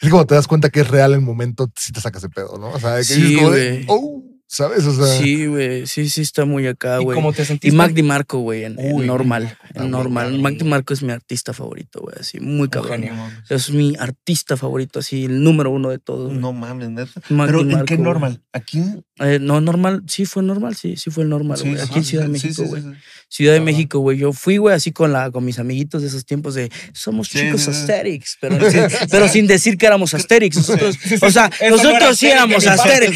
[0.04, 2.58] Es como te das cuenta que es real el momento, si te sacas de pedo,
[2.58, 2.70] ¿no?
[2.72, 4.24] O sea, que Sí, dices como de, oh,
[4.54, 4.86] ¿sabes?
[4.86, 7.16] O sea, Sí, güey, sí, sí está muy acá, ¿Y güey.
[7.16, 7.76] cómo te Y sentiste?
[7.76, 9.44] Mac DiMarco, güey, en, en normal.
[9.44, 10.40] Mac En normal.
[10.40, 13.02] Mac DiMarco es mi artista favorito, güey, así, muy cabrón.
[13.04, 13.14] genio.
[13.50, 16.32] Es mi artista favorito, así, el número uno de todos.
[16.34, 17.12] No mames, neta.
[17.30, 18.04] Mac Pero ¿en DiMarco, qué güey.
[18.06, 18.42] normal?
[18.54, 18.82] Aquí.
[19.20, 21.80] Eh, no, normal, sí fue normal, sí, sí fue el normal, güey.
[21.80, 22.82] Aquí en Ciudad de México, sí, güey.
[22.82, 22.98] sí, sí.
[23.30, 23.60] Ciudad de.
[23.62, 24.18] México, güey.
[24.18, 27.40] Yo fui, güey, así con, la, con mis amiguitos de esos tiempos de somos Sí,
[27.40, 27.78] chicos sí, sí.
[27.80, 30.58] aesthetics, pero, sin- pero sin decir que éramos aesthetics.
[30.58, 32.64] Nosotros, o sea, nosotros sí Asterix éramos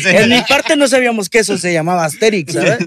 [0.01, 0.07] sí.
[0.09, 2.77] En mi parte no sabíamos que eso se llamaba aesthetics, ¿sabes?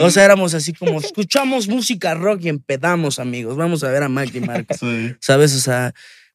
[0.00, 3.56] O sea, éramos así como, escuchamos música rock y empedamos, amigos.
[3.56, 4.74] Vamos a ver a Mac Marco.
[4.78, 5.14] Sí.
[5.20, 5.54] ¿Sabes?
[5.54, 5.92] O sea,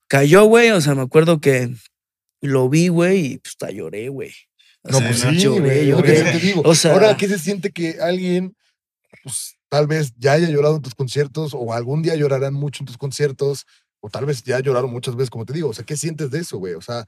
[0.07, 0.71] cayó, güey.
[0.71, 1.73] O sea, me acuerdo que
[2.41, 4.31] lo vi, güey, y pues hasta lloré, güey.
[4.83, 6.31] O no, sea, pues no, sí, lloré, güey, es lo que lloré.
[6.31, 6.61] te digo.
[6.65, 8.55] O sea- Ahora, ¿qué se siente que alguien,
[9.23, 12.85] pues, tal vez ya haya llorado en tus conciertos o algún día llorarán mucho en
[12.85, 13.65] tus conciertos
[13.99, 15.69] o tal vez ya lloraron muchas veces, como te digo?
[15.69, 16.75] O sea, ¿qué sientes de eso, güey?
[16.75, 17.05] O sea,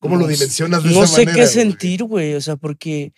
[0.00, 1.32] ¿cómo lo No sé- dimensionas de No esa sé manera?
[1.34, 1.52] qué güey?
[1.54, 2.34] sentir, güey.
[2.34, 3.12] O sea, porque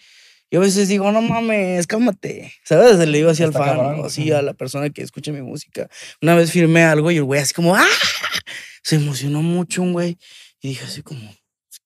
[0.51, 2.53] yo a veces digo, no mames, cálmate.
[2.65, 2.97] ¿Sabes?
[2.99, 5.89] Le digo así al fan, cabrón, o así a la persona que escucha mi música.
[6.21, 7.87] Una vez firmé algo y el güey así como, ¡ah!
[8.83, 10.19] Se emocionó mucho un güey.
[10.61, 11.21] Y dije así como,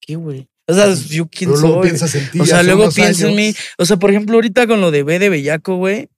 [0.01, 0.49] ¿qué, güey?
[0.67, 1.91] O sea, yo quién Pero luego soy.
[1.91, 2.41] piensas en ti.
[2.41, 3.55] O sea, luego pienso en mí.
[3.77, 6.09] O sea, por ejemplo, ahorita con lo de B de Bellaco, güey.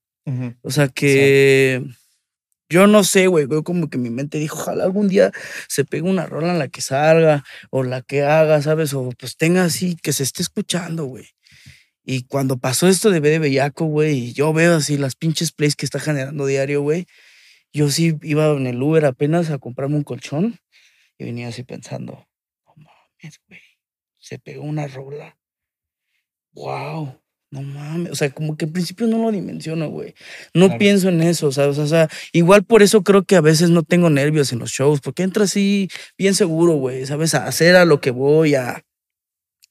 [0.63, 1.83] O sea, que
[2.69, 3.47] yo no sé, güey.
[3.51, 5.33] Yo como que mi mente dijo, ojalá algún día
[5.69, 8.93] se pegue una rola en la que salga o la que haga, ¿sabes?
[8.95, 11.27] O pues tenga así, que se esté escuchando, güey.
[12.09, 15.51] Y cuando pasó esto de B de Bellaco, güey, y yo veo así las pinches
[15.51, 17.07] plays que está generando diario, güey.
[17.73, 20.61] Yo sí iba en el Uber apenas a comprarme un colchón
[21.19, 22.29] y venía así pensando,
[22.65, 23.61] no mames, güey.
[24.19, 25.37] Se pegó una rola.
[26.53, 27.21] Wow.
[27.51, 28.13] No mames.
[28.13, 30.15] O sea, como que al principio no lo dimensiono, güey.
[30.55, 30.79] No Claro.
[30.79, 31.79] pienso en eso, ¿sabes?
[31.79, 35.01] O sea, igual por eso creo que a veces no tengo nervios en los shows,
[35.01, 37.35] porque entro así bien seguro, güey, ¿sabes?
[37.35, 38.85] A hacer a lo que voy, a.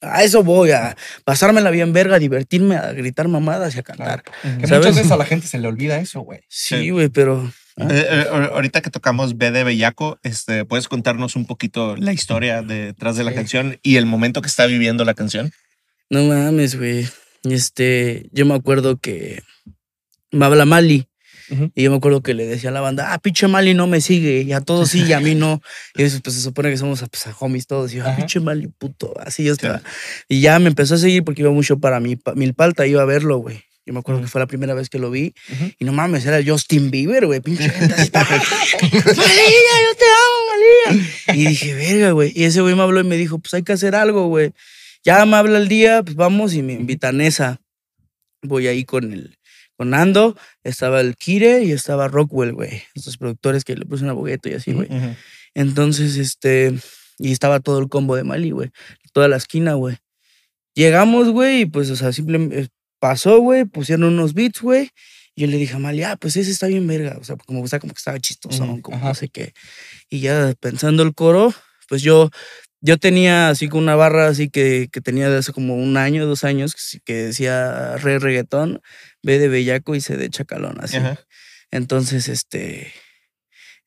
[0.02, 4.24] A eso voy, a pasármela bien verga, a divertirme, a gritar mamadas y a cantar.
[4.42, 6.42] Que muchas veces a la gente se le olvida eso, güey.
[6.50, 6.90] Sí, Sí.
[6.92, 7.52] güey, pero.
[7.78, 12.14] Eh, eh, ahor- ahorita que tocamos B de Bellaco, este, ¿puedes contarnos un poquito la
[12.14, 13.36] historia detrás de la Sí.
[13.36, 15.52] canción y el momento que está viviendo la canción?
[16.10, 17.08] No mames, güey.
[17.44, 19.44] este, yo me acuerdo que
[20.32, 21.08] me habla Mali.
[21.50, 21.72] Ujú.
[21.76, 24.02] Y yo me acuerdo que le decía a la banda, ah, pinche Mali no me
[24.02, 25.62] sigue, y a todos sí, y a mí no.
[25.96, 27.94] Y eso, pues se supone que somos pues, homies todos.
[27.94, 29.14] Y yo, ah, pinche Mali, puto.
[29.20, 29.82] Así yo estaba.
[30.28, 33.38] Y ya me empezó a seguir porque iba mucho para mi, Milpalta, iba a verlo,
[33.38, 33.64] güey.
[33.86, 35.36] Yo me acuerdo que fue la primera vez que lo vi.
[35.52, 35.72] Ujú.
[35.78, 37.40] Y no mames, era Justin Bieber, güey.
[37.40, 41.36] Pinche gente así, yo te amo, Malía.
[41.36, 42.32] Y dije, verga, güey.
[42.36, 44.54] Y ese güey me habló y me dijo, pues hay que hacer algo, güey.
[45.04, 47.62] Ya me habla el día, pues vamos y me invitan esa.
[48.42, 49.38] Voy ahí con el,
[49.78, 52.84] con Nando, estaba el Kire y estaba Rockwell, güey.
[52.96, 54.88] Estos productores que le puse una bogueto y así, güey.
[55.54, 56.74] Entonces, este,
[57.18, 58.72] y estaba todo el combo de Mali, güey.
[59.14, 59.98] Toda la esquina, güey.
[60.76, 62.68] Llegamos, güey, y pues, o sea, simplemente
[63.00, 64.90] pasó, güey, pusieron unos beats, güey.
[65.36, 67.18] Y yo le dije a Mali, ah, pues ese está bien verga.
[67.20, 69.10] O sea, como, o sea, como que estaba chistoso, Ujú, como ajá.
[69.10, 69.54] no sé qué.
[70.10, 71.54] Y ya pensando el coro,
[71.88, 72.30] pues yo,
[72.82, 76.26] yo tenía así como una barra así que, que tenía de hace como un año,
[76.26, 78.82] dos años, que decía re reggaetón,
[79.26, 80.98] B de bellaco y C de chacalón, así.
[80.98, 81.20] Ajá.
[81.72, 82.94] Entonces, este.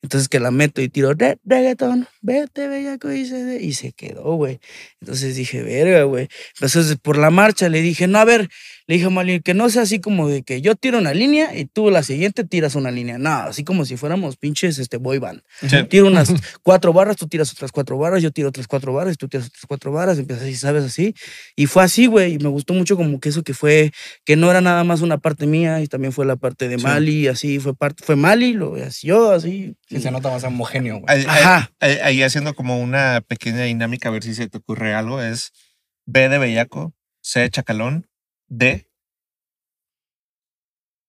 [0.01, 4.35] Entonces que la meto y tiro "Re- reggaetón, vete bellaco y se, y se quedó,
[4.35, 4.59] güey.
[5.01, 6.29] Entonces dije, verga, güey.
[6.53, 8.49] Entonces por la marcha le dije, no, a ver,
[8.89, 11.55] le dije a Mali, que no sea así como de que yo tiro una línea
[11.55, 13.19] y tú la siguiente tiras una línea.
[13.19, 15.43] No, así como si fuéramos pinches este boy band.
[15.61, 15.83] Sí.
[15.87, 16.29] Tiro unas
[16.63, 19.65] cuatro barras, tú tiras otras cuatro barras, yo tiro otras cuatro barras, tú tiras otras
[19.67, 20.83] cuatro barras, empiezas así, ¿sabes?
[20.83, 21.13] Así.
[21.55, 23.91] Y fue así, güey, y me gustó mucho como que eso que fue,
[24.25, 26.83] que no era nada más una parte mía, y también fue la parte de Sí.
[26.83, 29.75] Mali, así, fue parte, fue Mali, lo así, yo, así.
[29.87, 31.25] Sí, se nota más homogéneo, güey.
[31.27, 31.71] Ajá.
[31.79, 35.51] ahí- ahí haciendo como una pequeña dinámica, a ver si se te ocurre algo, es
[36.07, 38.07] B de bellaco, C de chacalón,
[38.49, 38.85] D.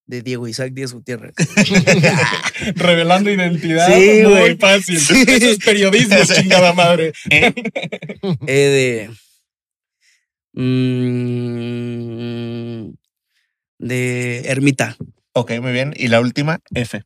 [0.05, 1.33] De Diego Isaac Díaz Gutiérrez.
[2.75, 3.87] Revelando identidad.
[3.87, 4.99] Sí, muy fácil.
[4.99, 5.23] Sí.
[5.27, 7.13] Eso es periodismo, chingada madre.
[7.29, 7.53] E.
[8.45, 9.09] E de.
[10.53, 11.81] mm,
[13.79, 14.97] de Ermita.
[15.33, 15.93] Ok, muy bien.
[15.95, 17.03] Y la última, F.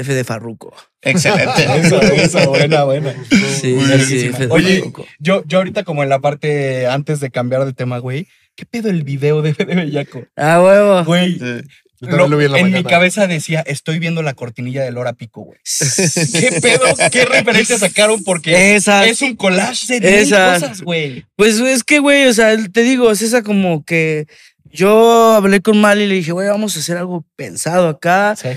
[0.00, 0.74] F de Farruco.
[1.02, 1.64] Excelente.
[1.82, 3.14] Eso, eso, buena, buena.
[3.60, 4.26] Sí, Muy sí.
[4.26, 5.06] F de Oye, Farruko.
[5.18, 8.26] Yo, yo ahorita como en la parte antes de cambiar de tema, güey.
[8.56, 10.24] ¿Qué pedo el video de Fede Bellaco?
[10.36, 11.04] Ah, huevo.
[11.04, 12.06] Güey, Sí.
[12.06, 15.58] Lo- en mi cabeza decía, estoy viendo la cortinilla de Lora Pico, güey.
[16.32, 16.84] ¿Qué pedo?
[17.10, 18.22] ¿Qué referencia sacaron?
[18.22, 19.04] Porque Esa.
[19.04, 20.54] es un collage de mil Esa.
[20.54, 21.24] cosas, güey.
[21.34, 24.26] Pues es que, güey, o sea, te digo, es esa como que
[24.70, 28.48] yo hablé con Mali y le dije, güey, vamos a hacer algo pensado acá, Sí.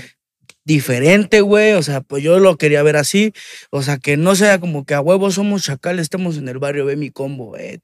[0.64, 1.72] Diferente, güey.
[1.72, 3.32] O sea, pues yo lo quería ver así.
[3.70, 6.84] O sea, que no sea como que a huevos somos chacales, estamos en el barrio,
[6.84, 7.80] ve mi combo, güey.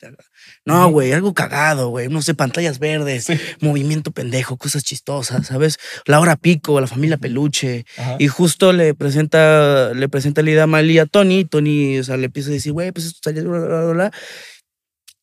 [0.65, 2.09] No, güey, algo cagado, güey.
[2.09, 3.35] No sé, pantallas verdes, Sí.
[3.61, 5.79] movimiento pendejo, cosas chistosas, ¿sabes?
[6.07, 7.85] La hora pico, la familia peluche.
[7.97, 8.17] Ajá.
[8.19, 11.45] Y justo le presenta, le presenta la idea a Mali a Tony.
[11.45, 14.13] Tony, o sea, le empieza a decir, güey, pues esto salió, bla, bla, bla, bla.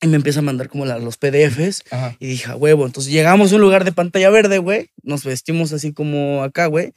[0.01, 1.84] Y me empieza a mandar como la- los PDFs.
[1.89, 2.16] Ajá.
[2.20, 2.86] Y dije, a huevo.
[2.86, 4.89] Entonces llegamos a un lugar de pantalla verde, güey.
[5.03, 6.91] Nos vestimos así como acá, güey.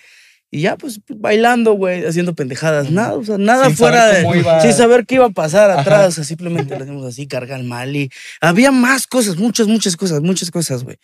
[0.51, 2.91] Y ya, pues, bailando, güey, haciendo pendejadas.
[2.91, 4.23] Nada, o sea, nada Sin fuera de.
[4.39, 6.09] iba- Sin saber qué iba a pasar atrás.
[6.09, 7.95] O sea, simplemente le hacemos así, cargar mal.
[7.95, 10.97] Y había más cosas, muchas, muchas cosas, muchas cosas, güey.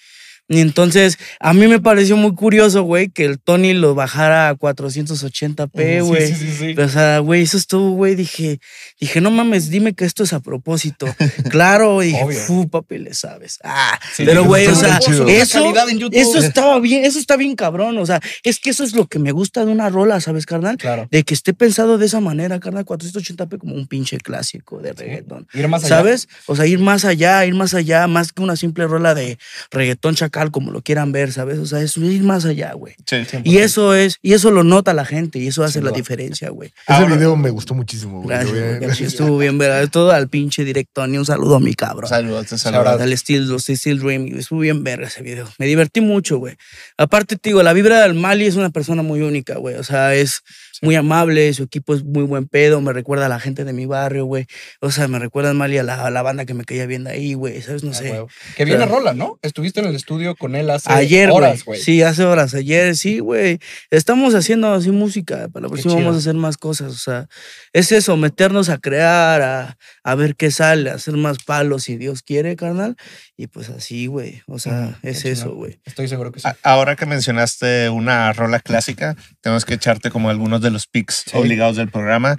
[0.46, 4.54] Y entonces, a mí me pareció muy curioso, güey, que el Tony lo bajara a
[4.54, 6.26] 480p, Sí, güey.
[6.28, 6.80] Sí, sí, sí.
[6.80, 8.14] O sea, güey, eso estuvo, güey.
[8.14, 8.60] Dije,
[9.00, 11.06] dije, no mames, dime que esto es a propósito.
[11.50, 13.58] claro, y dije, fu, papi, le sabes.
[13.64, 15.26] Ah, Sí, pero, güey, o sea, chido.
[15.28, 15.72] eso,
[16.12, 17.96] eso estaba bien, eso está bien cabrón.
[17.98, 20.76] O sea, es que eso es lo que me gusta de una rola, ¿sabes, carnal?
[20.76, 21.08] Claro.
[21.10, 25.48] De que esté pensado de esa manera, carnal, 480p como un pinche clásico de reggaetón.
[25.54, 25.96] Ir más allá.
[25.96, 26.28] ¿Sabes?
[26.46, 29.38] O sea, ir más allá, ir más allá, más que una simple rola de
[29.70, 31.58] reggaetón chacal, como lo quieran ver, ¿sabes?
[31.58, 32.94] O sea, es ir más allá, güey.
[33.06, 33.16] Sí.
[33.16, 33.42] 100%.
[33.44, 36.68] Y eso es, y eso lo nota la gente, y eso hace la diferencia, güey.
[36.88, 38.28] Ese Ahora- video me gustó muchísimo, güey.
[38.36, 39.88] Gracias, güey, sí, estuvo bien, ¿verdad?
[39.90, 42.08] Todo al pinche directo, ni un saludo a mi cabrón.
[42.08, 43.00] Saludos, te saludos.
[43.00, 45.48] Al Steel, los Steel Dream, estuvo bien verga ese video.
[45.58, 46.56] Me divertí mucho, güey.
[46.98, 49.76] Aparte, te digo, la vibra del Mali es una persona muy única, güey.
[49.76, 50.42] O sea, es
[50.82, 53.86] muy amable, su equipo es muy buen pedo, me recuerda a la gente de mi
[53.86, 54.46] barrio, güey.
[54.80, 57.04] O sea, me recuerda al Mali a la, a la banda que me caía bien
[57.04, 57.60] de ahí, güey.
[57.62, 57.84] ¿Sabes?
[57.84, 58.10] No Ah, sé.
[58.10, 58.28] huevo.
[58.56, 59.38] Que viene Pero- rola, ¿no?
[59.42, 61.80] Estuviste en el estudio con él hace Ayer, horas, güey.
[61.80, 62.54] Sí, hace horas.
[62.54, 63.58] Ayer, sí, güey.
[63.90, 65.48] Estamos haciendo así música.
[65.48, 66.92] Para la próxima vamos a hacer más cosas.
[66.92, 67.28] O sea,
[67.72, 71.96] es eso, meternos a crear, a, a ver qué sale, a hacer más palos si
[71.96, 72.96] Dios quiere, carnal.
[73.36, 74.42] Y pues así, güey.
[74.46, 75.80] O sea, es eso, güey.
[75.84, 76.48] Estoy seguro que sí.
[76.48, 81.22] A- Ahora que mencionaste una rola clásica, tenemos que echarte como algunos de los picks
[81.30, 81.36] Sí.
[81.36, 82.38] obligados del programa.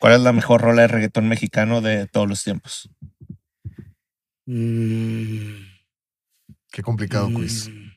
[0.00, 2.90] ¿Cuál es la mejor rola de reggaetón mexicano de todos los tiempos?
[4.46, 5.54] Mm,
[6.70, 7.68] Qué complicado, quiz.
[7.68, 7.92] mm.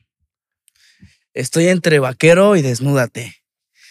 [1.34, 3.36] Estoy entre vaquero y desnúdate.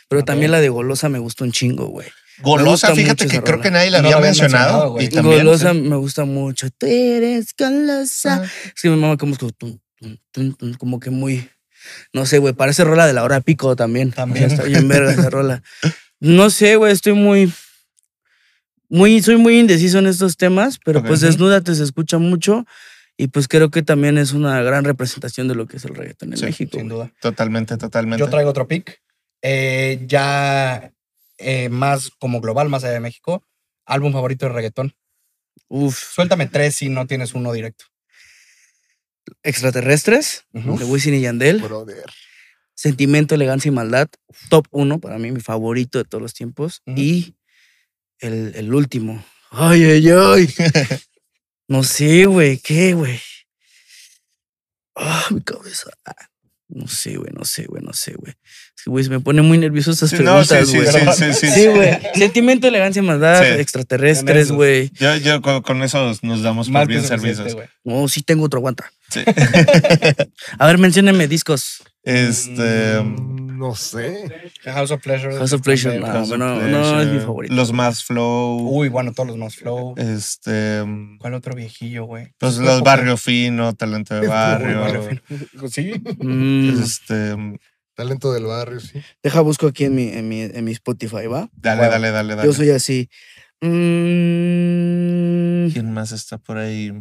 [0.10, 2.08] Pero también la de golosa me gustó un chingo, güey.
[2.42, 5.00] Golosa, gusta fíjate que creo que nadie la No había mencionado.
[5.00, 5.82] y también, Golosa sí.
[5.82, 6.70] me gusta mucho.
[6.72, 8.42] Tú eres golosa.
[8.44, 8.48] Ah.
[8.76, 11.48] Es que mi mamá como que muy,
[12.14, 14.12] no sé, güey, parece rola de la hora pico también.
[14.12, 14.46] También.
[14.46, 15.62] O sea, está bien verga esa rola.
[16.20, 17.52] No sé, güey, estoy muy,
[18.90, 21.08] muy, soy muy indeciso en estos temas, pero Ok.
[21.08, 21.22] pues.
[21.22, 22.66] Desnúdate se escucha mucho
[23.18, 26.32] y pues creo que también es una gran representación de lo que es el reggaetón
[26.34, 26.78] en Sí, México.
[26.78, 27.12] Sin duda.
[27.22, 28.20] Totalmente, totalmente.
[28.24, 29.02] Yo traigo otro pick.
[29.42, 30.92] Eh, ya
[31.38, 33.44] eh, más como global, más allá de México.
[33.86, 34.94] Álbum favorito de reggaetón.
[35.68, 37.86] Uf, Suéltame tres si no tienes uno directo.
[39.44, 41.62] Extraterrestres, de Wisin y Yandel.
[41.62, 42.06] Brother.
[42.76, 44.08] Sentimiento, elegancia y maldad.
[44.50, 46.82] Top uno para mí, mi favorito de todos los tiempos.
[46.86, 47.36] Y
[48.20, 49.24] el, el último.
[49.52, 50.54] Ay, ay, ay.
[51.68, 52.58] no sé, güey.
[52.60, 53.20] ¿Qué, güey?
[54.96, 55.90] Ah, mi cabeza.
[56.06, 56.16] Ah,
[56.68, 57.32] No sé, güey.
[57.34, 57.84] No sé, güey.
[57.84, 58.34] No sé, güey.
[58.86, 61.14] Güey, se me pone muy nervioso estas Sí, no, sí, preguntas, sí, güey.
[61.14, 61.98] sí, sí, sí, Sí, güey.
[62.16, 63.42] Sentimiento, elegancia maldad.
[63.44, 63.60] Sí.
[63.60, 64.92] Extraterrestres, güey.
[64.94, 67.56] Yo, yo con, con eso nos damos por Más bien servicios.
[67.84, 68.92] No, sí tengo otro, aguanta.
[69.10, 69.22] Sí.
[70.60, 71.84] A ver, menciónenme discos.
[72.04, 73.00] Este.
[73.02, 74.52] Mm, No sé.
[74.66, 75.36] House of Pleasure.
[75.38, 76.08] House of Pleasure, no.
[76.08, 77.54] House of no, no es mi favorito.
[77.54, 78.70] Los más flow.
[78.70, 79.96] Uy, bueno, todos los más flow.
[79.98, 80.84] Este.
[81.20, 82.34] ¿Cuál otro viejillo, güey?
[82.40, 85.10] Fue los barrio fino, talento de Uy, barrio.
[85.72, 85.92] Sí.
[86.20, 87.36] Mm, Este.
[88.00, 89.02] Talento del barrio, sí.
[89.22, 91.50] deja, busco aquí en mi, en mi, en mi Spotify, ¿va?
[91.58, 92.48] Dale, dale, dale, dale.
[92.48, 93.10] Yo soy así.
[93.60, 93.68] Mm,
[95.74, 96.92] ¿Quién más está por ahí?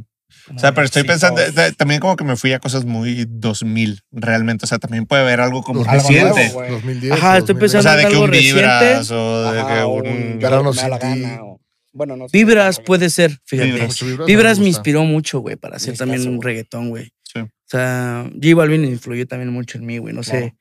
[0.54, 4.00] O sea, pero estoy pensando, de- también como que me fui a cosas muy 2000,
[4.10, 4.64] realmente.
[4.64, 6.34] O sea, también puede haber algo como Algo reciente.
[6.34, 6.70] nuevo, güey.
[6.72, 7.12] 2010.
[7.12, 7.54] Ajá, estoy 2020.
[7.54, 8.60] O pensando- sea, de que algo un reciente.
[8.60, 11.58] vibras o de Ajá, que un...
[11.92, 12.36] Bueno, no sé.
[12.38, 13.70] Vibras puede ser, fíjate.
[13.70, 13.88] Vibras.
[13.88, 17.10] Mucho Vibras, Vibras me inspiró mucho, güey, para hacer también un reggaetón, güey.
[17.22, 17.40] Sí.
[17.40, 20.14] O sea, J Balvin influyó también mucho en mí, güey.
[20.14, 20.54] No sé.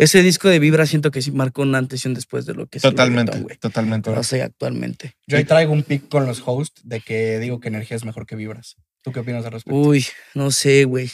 [0.00, 2.66] Ese disco de Vibra siento que sí marcó un antes y un después de lo
[2.66, 3.58] que es el Totalmente, reggaetón, güey.
[3.58, 4.10] totalmente.
[4.10, 5.14] No sé, actualmente.
[5.26, 8.26] Yo ahí traigo un pick con los hosts de que digo que energía es mejor
[8.26, 8.76] que vibras.
[9.02, 9.78] ¿Tú qué opinas al respecto?
[9.78, 11.10] Uy, no sé, güey.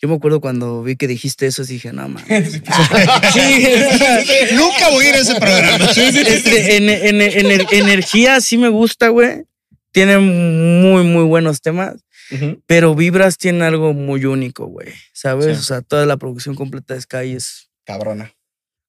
[0.00, 2.24] Yo me acuerdo cuando vi que dijiste eso, dije, no, man.
[4.54, 5.90] Nunca voy a ir a ese programa.
[5.94, 9.44] Este, en, en- en- en- energía sí me gusta, güey.
[9.92, 11.96] Tiene muy, muy buenos temas.
[12.66, 14.88] Pero Vibras tiene algo muy único, güey.
[15.12, 15.46] ¿Sabes?
[15.56, 15.60] Sí.
[15.60, 18.32] O sea, toda la producción completa de Sky es Cabrona.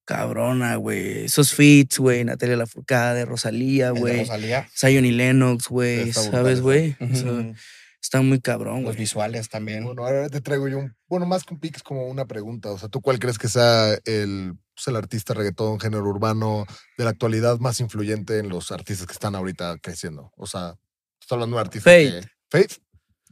[0.06, 1.26] cabrona, güey.
[1.26, 2.24] Esos feats, güey.
[2.26, 4.20] Natalia Lafourcade, Rosalía, güey.
[4.20, 4.68] Rosalía.
[4.78, 6.12] Zion y Lennox, güey.
[6.12, 6.96] ¿Sabes, güey?
[7.00, 7.54] O sea,
[8.02, 8.98] está muy cabrón, Los güey.
[8.98, 9.86] visuales también.
[9.86, 10.96] Bueno, ahora te traigo yo un.
[11.08, 12.70] Bueno, más que un pick es como una pregunta.
[12.72, 16.66] O sea, ¿tú cuál crees que sea el, pues, el artista reggaetón, género urbano
[16.98, 20.32] de la actualidad más influyente en los artistas que están ahorita creciendo?
[20.36, 20.76] O sea,
[21.22, 21.90] estoy hablando de un artista.
[21.90, 22.20] Fate.
[22.22, 22.76] que- Fate.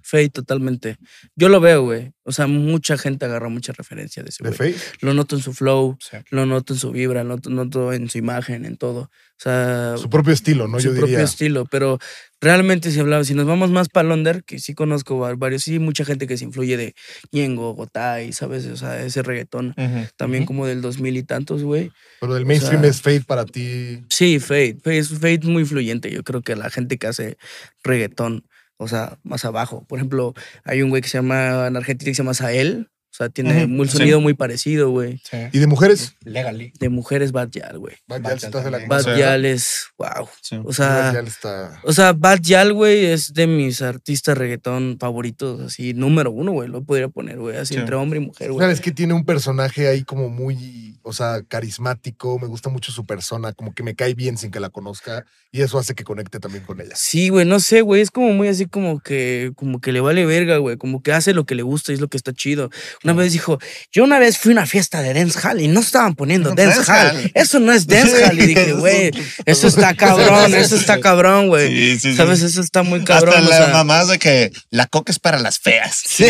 [0.04, 0.98] Fate, totalmente.
[1.36, 2.12] Yo lo veo, güey.
[2.24, 4.74] O sea, mucha gente agarra mucha referencia de ese De güey.
[4.74, 4.86] Fate.
[5.02, 6.18] Lo noto en su flow, Sí.
[6.30, 9.02] lo noto en su vibra, lo noto, en su imagen, en todo.
[9.02, 10.80] O sea, Su propio estilo, ¿no?
[10.80, 11.24] su Yo propio diría.
[11.24, 11.66] estilo.
[11.66, 11.98] Pero
[12.40, 15.80] realmente si hablamos, si nos vamos más para Londres, que sí conozco va- varios, sí,
[15.80, 16.94] mucha gente que se influye de
[17.32, 18.68] Ñengo, Gotay, ¿sabes?
[18.68, 19.74] O sea, ese reggaetón
[20.16, 21.92] también como del 2000 y tantos, güey.
[22.20, 24.06] Pero del mainstream sea- es Fate para ti.
[24.10, 24.78] Sí, Fate.
[24.84, 26.12] Fate es muy influyente.
[26.12, 27.38] Yo creo que la gente que hace
[27.84, 28.46] reggaetón,
[28.82, 29.86] o sea, más abajo.
[29.88, 32.90] Por ejemplo, hay un güey que se llama, en Argentina que se llama Sael.
[33.12, 33.98] O sea, tiene un sí.
[33.98, 35.22] sonido muy parecido, güey.
[35.30, 35.38] Sí.
[35.52, 36.16] ¿Y de mujeres?
[36.24, 36.72] Legally.
[36.80, 37.96] De mujeres Bad Yal, güey.
[38.08, 38.88] Bad Bad Yal, te hace la.
[38.88, 39.20] Bad Sí.
[39.20, 40.30] Yal es, wow.
[40.42, 40.56] Sí.
[40.56, 41.82] O Bad sea, Yal está.
[41.84, 46.70] o sea, Bad Yal, güey, es de mis artistas reggaetón favoritos, así, número uno, güey.
[46.70, 47.80] Lo podría poner, güey, así Sí.
[47.82, 48.64] entre hombre y mujer, güey.
[48.64, 52.40] ¿Sabes que tiene un personaje ahí como muy, o sea, carismático?
[52.40, 55.62] Me gusta mucho su persona, como que me cae bien sin que la conozca y
[55.62, 56.96] eso hace que conecte también con ella.
[56.96, 60.26] Sí, güey, no sé, güey, es como muy así como que, como que le vale
[60.26, 62.70] verga, güey, como que hace lo que le gusta y es lo que está chido.
[63.04, 63.60] Una vez dijo,
[63.92, 66.86] yo una vez fui a una fiesta de dancehall y no estaban poniendo dancehall.
[66.86, 67.32] Dancehall.
[67.34, 68.40] Eso no es dancehall.
[68.40, 69.12] Y dije, güey,
[69.46, 71.68] eso está cabrón, eso está cabrón, güey.
[71.70, 72.16] Sí, sí, sí.
[72.18, 72.42] ¿Sabes?
[72.42, 73.36] Eso está muy cabrón.
[73.36, 73.50] Hasta o
[73.86, 76.02] la sea, de que la coca es para las feas.
[76.06, 76.26] Sí,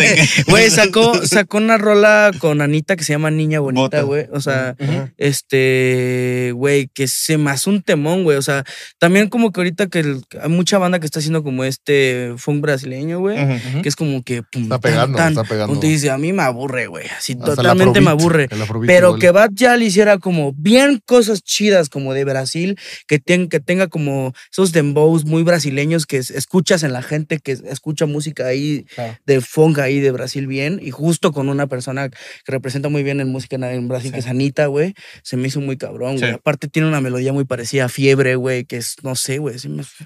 [0.48, 4.28] güey, sacó, sacó una rola con Anita que se llama Niña Bonita, güey.
[4.32, 4.76] O sea,
[5.18, 8.38] este, güey, que se me hace un temón, güey.
[8.38, 8.64] O sea,
[9.00, 12.62] también como que ahorita que el- hay mucha banda que está haciendo como este funk
[12.62, 13.38] brasileño, güey.
[13.82, 14.44] Que es como que.
[14.44, 15.30] pum, Está pegando, tan.
[15.34, 15.74] está pegando.
[15.74, 17.08] Ponte dice, a mí me aburre, güey.
[17.18, 18.48] Así Hasta totalmente me aburre.
[18.86, 23.60] Pero que Bad Yal hiciera como bien cosas chidas como de Brasil, que, ten- que
[23.60, 28.06] tenga como esos dembows muy brasileños que es- escuchas en la gente que es- escucha
[28.06, 28.86] música ahí
[29.26, 33.20] de funk ahí de Brasil bien y justo con una persona que representa muy bien
[33.22, 34.94] en música en- Brasil, que es Anita, güey,
[35.24, 36.30] se me hizo muy cabrón, güey.
[36.32, 36.36] Sí.
[36.36, 39.56] Aparte tiene una melodía muy parecida a Fiebre, güey, que es, no sé, güey.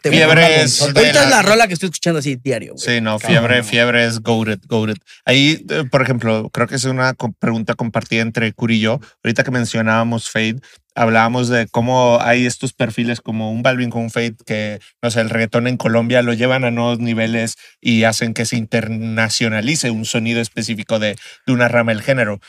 [0.04, 2.84] Fiebre es Ahorita es la- la rola que estoy escuchando así diario, güey.
[2.86, 4.96] Sí, no, Cabrón, fiebre, fiebre es goated, goated.
[5.26, 9.00] Ahí, eh, por ejemplo, creo que es una pregunta compartida entre Curi y yo.
[9.24, 10.60] Ahorita que mencionábamos Fade,
[10.96, 15.22] hablábamos de cómo hay estos perfiles como un Balvin con un Fate que, no sé,
[15.22, 20.06] el reggaetón en Colombia lo llevan a nuevos niveles y hacen que se internacionalice un
[20.06, 21.16] sonido específico de,
[21.46, 22.40] de una rama del género.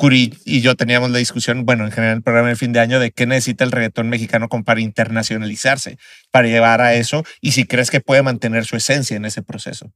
[0.00, 2.98] Curi y yo teníamos la discusión, bueno, en general el programa de fin de año,
[3.00, 5.98] de qué necesita el reggaetón mexicano como para internacionalizarse,
[6.30, 9.92] para llevar a eso, y si crees que puede mantener su esencia en ese proceso.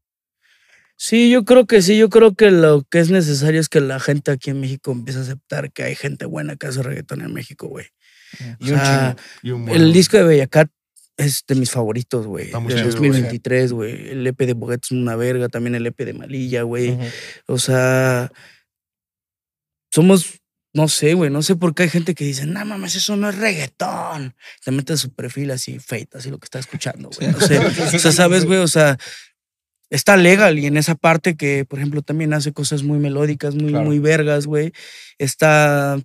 [0.96, 1.96] Sí, yo creo que sí.
[1.96, 5.18] Yo creo que lo que es necesario es que la gente aquí en México empiece
[5.18, 7.86] a aceptar que hay gente buena que hace reggaetón en México, güey.
[8.58, 10.70] Y O un sea, El disco de Bellacat
[11.16, 12.46] es de mis favoritos, güey.
[12.46, 14.08] Está muy De chido, 2023, güey.
[14.10, 15.48] El EP de Boguet es una verga.
[15.48, 16.96] También el EP de Malilla, güey.
[17.46, 18.32] O sea,
[19.94, 20.40] somos,
[20.72, 23.28] no sé, güey, no sé por qué hay gente que dice, no mames, eso no
[23.28, 24.34] es reggaetón.
[24.64, 27.30] Te metes su perfil así, fate, así lo que está escuchando, güey.
[27.30, 27.58] No sé.
[27.96, 28.98] o sea, sabes, güey, o sea,
[29.94, 33.70] está legal y en esa parte que, por ejemplo, también hace cosas muy melódicas, muy,
[33.70, 33.84] Claro.
[33.86, 34.72] muy vergas, güey.
[35.18, 35.98] Está,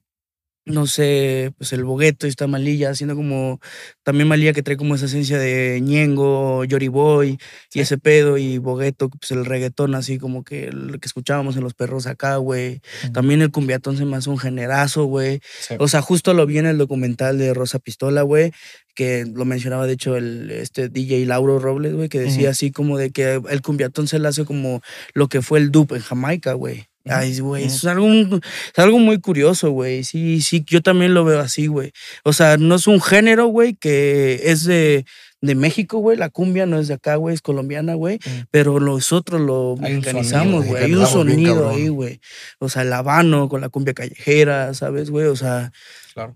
[0.70, 3.59] no sé, pues el bogueto y está Malilla haciendo como,
[4.03, 7.38] también Malilla que trae como esa esencia de Ñengo, Yori Boy
[7.74, 11.63] y ese pedo y bogueto, pues el reggaetón así como que lo que escuchábamos en
[11.63, 12.82] los perros acá, güey.
[13.13, 15.41] También el cumbiatón se me hace un generazo, güey.
[15.59, 15.76] Sí.
[15.80, 18.51] O sea, justo lo vi en el documental de Rosa Pistola, güey,
[18.95, 22.97] que lo mencionaba de hecho el este DJ Lauro Robles, güey, que decía así como
[22.97, 24.82] de que el cumbiatón se le hace como
[25.13, 26.89] lo que fue el dub en Jamaica, güey.
[27.06, 30.04] Ay, güey, es algo, es algo muy curioso, güey.
[30.04, 31.91] Sí, sí, yo también lo veo así, güey.
[32.24, 35.06] O sea, no es un género, güey, que es de,
[35.41, 36.18] de México, güey.
[36.18, 38.20] La cumbia no es de acá, güey, es colombiana, güey.
[38.52, 40.84] Pero nosotros lo mexicanizamos, güey.
[40.84, 42.20] Hay un sonido ahí, güey.
[42.60, 45.28] O sea, el habano con la cumbia callejera, ¿sabes, güey?
[45.28, 45.72] O sea,
[46.14, 46.36] Claro.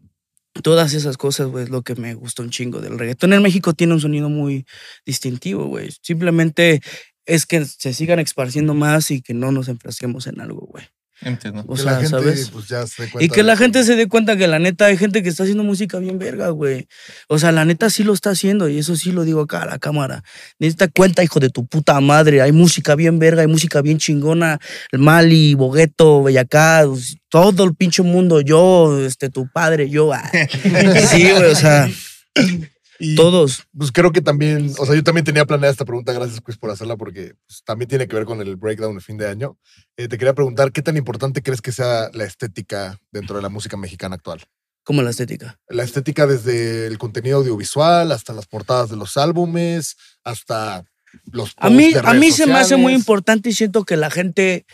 [0.63, 3.33] todas esas cosas, güey, es lo que me gusta un chingo del reggaetón.
[3.33, 4.65] En México tiene un sonido muy
[5.05, 5.89] distintivo, güey.
[6.01, 6.81] Simplemente
[7.25, 10.85] es que se sigan esparciendo más y que no nos enfrasquemos en algo, güey.
[11.21, 11.63] Entiendo.
[11.67, 12.49] O que sea, la gente, ¿sabes?
[12.49, 14.97] pues ya se dé Y que la gente se dé cuenta que la neta hay
[14.97, 16.87] gente que está haciendo música bien verga, güey.
[17.27, 19.65] O sea, la neta sí lo está haciendo y eso sí lo digo acá a
[19.65, 20.23] la cámara.
[20.59, 22.41] Necesita cuenta, hijo de tu puta madre.
[22.41, 24.59] Hay música bien verga, hay música bien chingona.
[24.91, 26.85] El Mali, Bogueto, Bellacá,
[27.29, 28.41] todo el pinche mundo.
[28.41, 30.11] Yo, este, tu padre, yo.
[30.13, 30.29] ah.
[31.09, 31.89] Sí, güey, o sea,
[32.99, 33.67] Y, todos.
[33.75, 36.69] Pues creo que también, o sea, yo también tenía planeada esta pregunta, gracias Chris por
[36.69, 39.57] hacerla, porque pues, también tiene que ver con el breakdown de fin de año.
[39.97, 43.49] Eh, te quería preguntar, ¿qué tan importante crees que sea la estética dentro de la
[43.49, 44.41] música mexicana actual?
[44.83, 45.59] Como la estética.
[45.69, 50.83] La estética desde el contenido audiovisual hasta las portadas de los álbumes, hasta
[51.31, 53.95] los A mí, de a mí redes se me hace muy importante y siento que
[53.95, 54.65] la gente,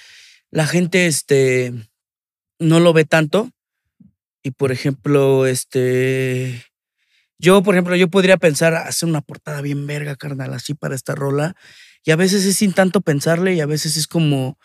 [0.49, 1.73] la gente, este,
[2.57, 3.51] no lo ve tanto.
[4.41, 6.63] Y por ejemplo, este,
[7.39, 11.15] yo, por ejemplo, yo podría pensar hacer una portada bien verga, carnal, así para esta
[11.15, 11.55] rola.
[12.03, 14.57] Y a veces es sin tanto pensarle y a veces es como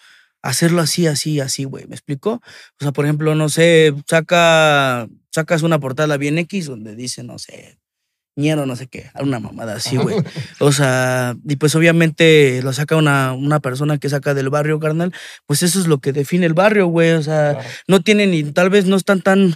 [0.42, 1.86] hacerlo así, así, así, güey.
[1.86, 2.34] ¿Me explico?
[2.34, 7.38] O sea, por ejemplo, no sé, saca, sacas una portada bien X donde dice, no
[7.38, 7.78] sé,
[8.36, 10.16] ñero, no sé qué, una mamada así, güey.
[10.60, 15.12] O sea, y pues obviamente lo saca una, una persona que saca del barrio, carnal.
[15.46, 17.12] Pues eso es lo que define el barrio, güey.
[17.12, 17.68] O sea, Claro.
[17.88, 19.54] no tienen ni, tal vez no están tan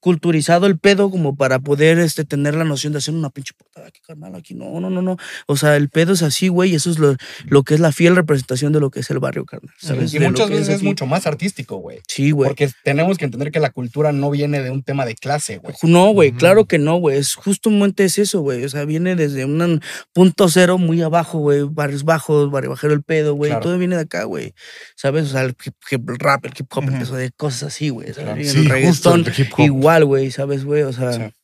[0.00, 3.86] culturizado el pedo como para poder este, tener la noción de hacer una pinche portada
[3.88, 5.16] aquí, carnal, aquí no, no, no, no.
[5.46, 7.90] O sea, el pedo es así, güey, y eso es lo, lo que es la
[7.90, 9.74] fiel representación de lo que es el barrio, carnal.
[9.78, 10.12] ¿sabes?
[10.12, 12.00] Y De muchas veces es mucho más artístico, güey.
[12.06, 12.48] Sí, güey.
[12.50, 15.74] Porque tenemos que entender que la cultura no viene de un tema de clase, güey.
[15.84, 17.16] No, güey, claro que no, güey.
[17.16, 18.62] Es justamente es eso, güey.
[18.64, 19.80] O sea, viene desde un
[20.12, 21.62] punto cero muy abajo, güey.
[21.62, 23.52] Barrios bajos, barrio bajero el pedo, güey.
[23.52, 23.62] Claro.
[23.64, 24.52] Todo viene de acá, güey.
[24.96, 25.24] ¿Sabes?
[25.24, 26.92] O sea, el, hip- hip- el rap, el hip hop Ujú.
[26.92, 28.12] empezó de cosas así, güey.
[28.12, 29.64] Sí, el justo reggaetón el hip hop.
[29.66, 30.82] igual, güey, ¿sabes, güey?
[30.82, 31.34] O sea, Sí.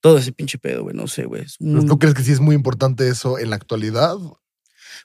[0.00, 0.94] todo ese pinche pedo, güey.
[0.96, 1.42] No sé, güey.
[1.42, 4.16] Es muy- ¿Tú crees que sí es muy importante eso en la actualidad?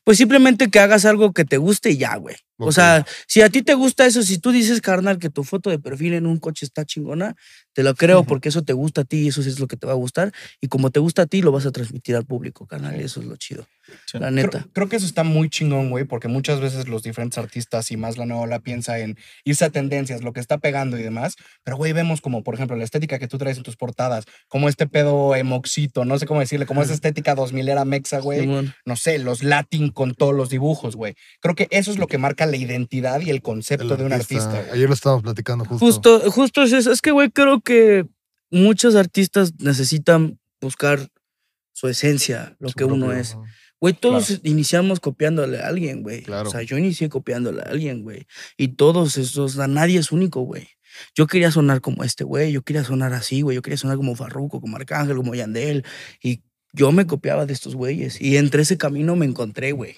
[0.03, 2.35] Pues simplemente que hagas algo que te guste y ya, güey.
[2.57, 5.69] O sea, si a ti te gusta eso, si tú dices, carnal, que tu foto
[5.69, 7.35] de perfil en un coche está chingona,
[7.73, 9.87] te lo creo porque eso te gusta a ti y eso es lo que te
[9.87, 10.31] va a gustar.
[10.61, 12.99] Y como te gusta a ti, lo vas a transmitir al público, carnal.
[12.99, 13.67] Y eso es lo chido.
[14.05, 14.17] Sí.
[14.19, 14.67] La Creo, neta.
[14.73, 18.17] creo que eso está muy chingón, güey, porque muchas veces los diferentes artistas y más
[18.17, 21.35] la nueva ola piensa en irse a tendencias, lo que está pegando y demás.
[21.63, 24.69] Pero, güey, vemos como, por ejemplo, la estética que tú traes en tus portadas, como
[24.69, 28.47] este pedo emoxito, no sé cómo decirle, como esa estética 2000 era mexa, güey.
[28.85, 31.15] No sé, los latin con todos los dibujos, güey.
[31.41, 34.13] Creo que eso es lo que marca la identidad y el concepto El de un
[34.13, 34.65] artista.
[34.71, 35.85] Ayer lo estábamos platicando justo.
[35.85, 36.91] Justo, justo es eso.
[36.91, 38.05] Es que, güey, creo que
[38.51, 41.09] muchos artistas necesitan buscar
[41.73, 43.37] su esencia, lo Su que uno es.
[43.81, 44.41] Güey, todos Claro.
[44.45, 46.23] iniciamos copiándole a alguien, güey.
[46.23, 46.49] Claro.
[46.49, 48.25] O sea, yo inicié copiándole a alguien, güey.
[48.57, 50.67] Y todos esos, nadie es único, güey.
[51.13, 53.55] Yo quería sonar como este güey, yo quería sonar así, güey.
[53.55, 55.83] Yo quería sonar como Farruko, como Arcángel, como Yandel.
[56.23, 56.41] Y
[56.73, 58.19] yo me copiaba de estos güeyes.
[58.21, 59.97] Y entre ese camino me encontré, güey.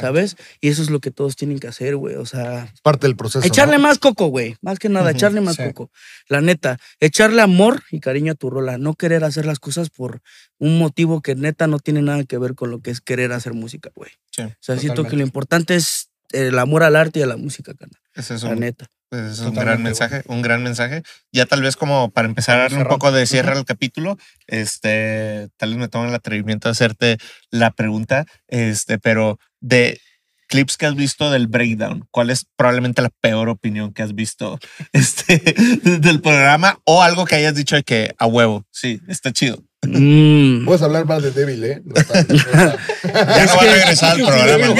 [0.00, 0.36] ¿Sabes?
[0.60, 2.16] Y eso es lo que todos tienen que hacer, güey.
[2.16, 3.46] O sea, Es parte del proceso.
[3.46, 3.82] echarle ¿no?
[3.82, 4.56] más coco, güey.
[4.62, 5.62] Más que nada, echarle más sí.
[5.64, 5.90] coco.
[6.28, 8.78] La neta, echarle amor y cariño a tu rola.
[8.78, 10.20] No querer hacer las cosas por
[10.58, 13.52] un motivo que neta no tiene nada que ver con lo que es querer hacer
[13.54, 14.10] música, güey.
[14.30, 17.36] Sí, O sea, siento que lo importante es el amor al arte y a la
[17.36, 18.00] música, carnal.
[18.14, 18.88] Es La un, neta.
[19.12, 21.02] Es un gran mensaje, un gran mensaje.
[21.32, 24.16] Ya tal vez como para empezar a Para darle un poco de cierre al capítulo,
[24.46, 27.18] este, tal vez me tomen el atrevimiento de hacerte
[27.50, 30.00] la pregunta, este, pero de
[30.48, 34.58] clips que has visto del breakdown, ¿cuál es probablemente la peor opinión que has visto
[34.92, 35.38] este,
[35.82, 39.62] del programa o algo que hayas dicho de que a huevo, sí, está chido?
[39.84, 40.64] Mm.
[40.64, 41.82] Puedes hablar más de Devil, ¿eh?
[41.84, 44.74] No está- no está- Ya no va a regresar al programa.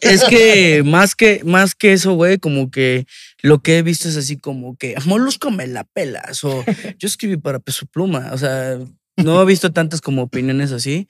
[0.00, 3.06] Es que más que más que eso, güey, como que
[3.42, 6.64] lo que he visto es así como que Molusco me la pelas o
[6.98, 8.78] yo escribí para Peso Pluma, o sea,
[9.16, 11.08] no he visto tantas como opiniones así,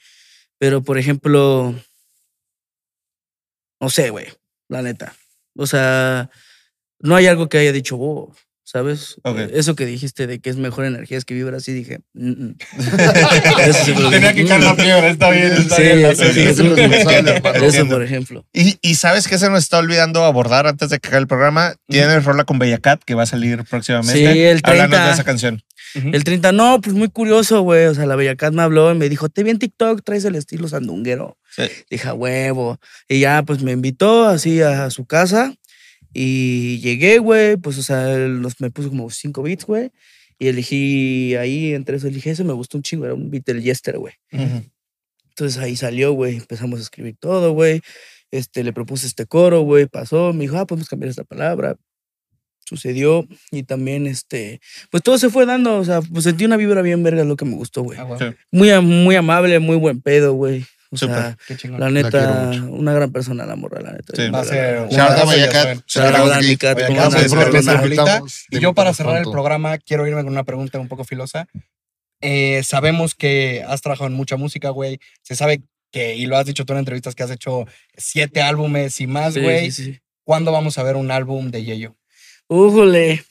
[0.59, 1.75] pero por ejemplo,
[3.81, 4.27] no sé, güey,
[4.69, 5.15] la neta.
[5.57, 6.31] O sea,
[7.01, 8.33] no hay algo que haya dicho, wow,
[8.71, 9.17] ¿sabes?
[9.23, 9.39] Ok.
[9.55, 12.57] Eso que dijiste de que es mejor energía que vibra así, dije, mm, mm.
[14.11, 16.17] Tenía que caer la piedra, está bien, está Sí, bien.
[16.17, 16.77] sí, sí, Eso.
[17.65, 18.45] Eso, por ejemplo.
[18.53, 21.77] Y, y sabes que se nos está olvidando abordar antes de que acabe el programa.
[21.89, 24.13] Tienes rola con Bella Cat que va a salir próximamente.
[24.13, 25.07] Sí, el Háblanos 30.
[25.07, 25.63] de esa canción.
[25.95, 27.87] El 30, no, pues muy curioso, güey.
[27.87, 30.27] O sea, la Bella Cat me habló y me dijo, te vi en TikTok, traes
[30.27, 31.39] el estilo sandunguero.
[31.57, 31.63] Sí.
[31.89, 32.79] Dije, "A huevo.
[33.09, 35.55] Y ya, pues me invitó así a su casa.
[36.21, 37.57] Y llegué, güey.
[37.57, 39.93] Pues, o sea, él nos, me puso como cinco beats, güey.
[40.37, 43.05] Y elegí ahí, entre eso elegí ese, me gustó un chingo.
[43.05, 44.15] Era un beat del Yester, güey.
[44.33, 46.35] Entonces ahí salió, güey.
[46.35, 47.83] Empezamos a escribir todo, güey.
[48.33, 49.87] Este, le propuse este coro, güey.
[49.87, 50.33] Pasó.
[50.33, 51.77] Me dijo, ah, podemos cambiar esta palabra.
[52.65, 53.25] Sucedió.
[53.53, 54.61] Y también, este,
[54.91, 55.79] pues todo se fue dando.
[55.79, 57.97] O sea, pues sentí una vibra bien verga, lo que me gustó, güey.
[57.97, 58.25] Ah, Sí.
[58.51, 60.65] Muy, muy amable, muy buen pedo, güey.
[60.91, 61.37] O sea,
[61.77, 64.15] la neta, una gran persona, la morra, la neta.
[64.17, 64.31] Sí.
[64.31, 64.89] Va a ser.
[64.89, 66.43] Shout out
[68.51, 71.47] y yo para cerrar el programa quiero irme con una pregunta un poco filosa.
[72.21, 74.99] Eh, sabemos que has trabajado en mucha música, güey.
[75.23, 75.63] Se sabe
[75.93, 77.67] que, y lo has dicho tú en entrevistas, que has hecho
[77.97, 79.71] siete álbumes y más, Sí, güey.
[79.71, 80.01] sí, sí.
[80.25, 81.97] ¿Cuándo vamos a ver un álbum de Yeyo?
[82.49, 83.25] Újole.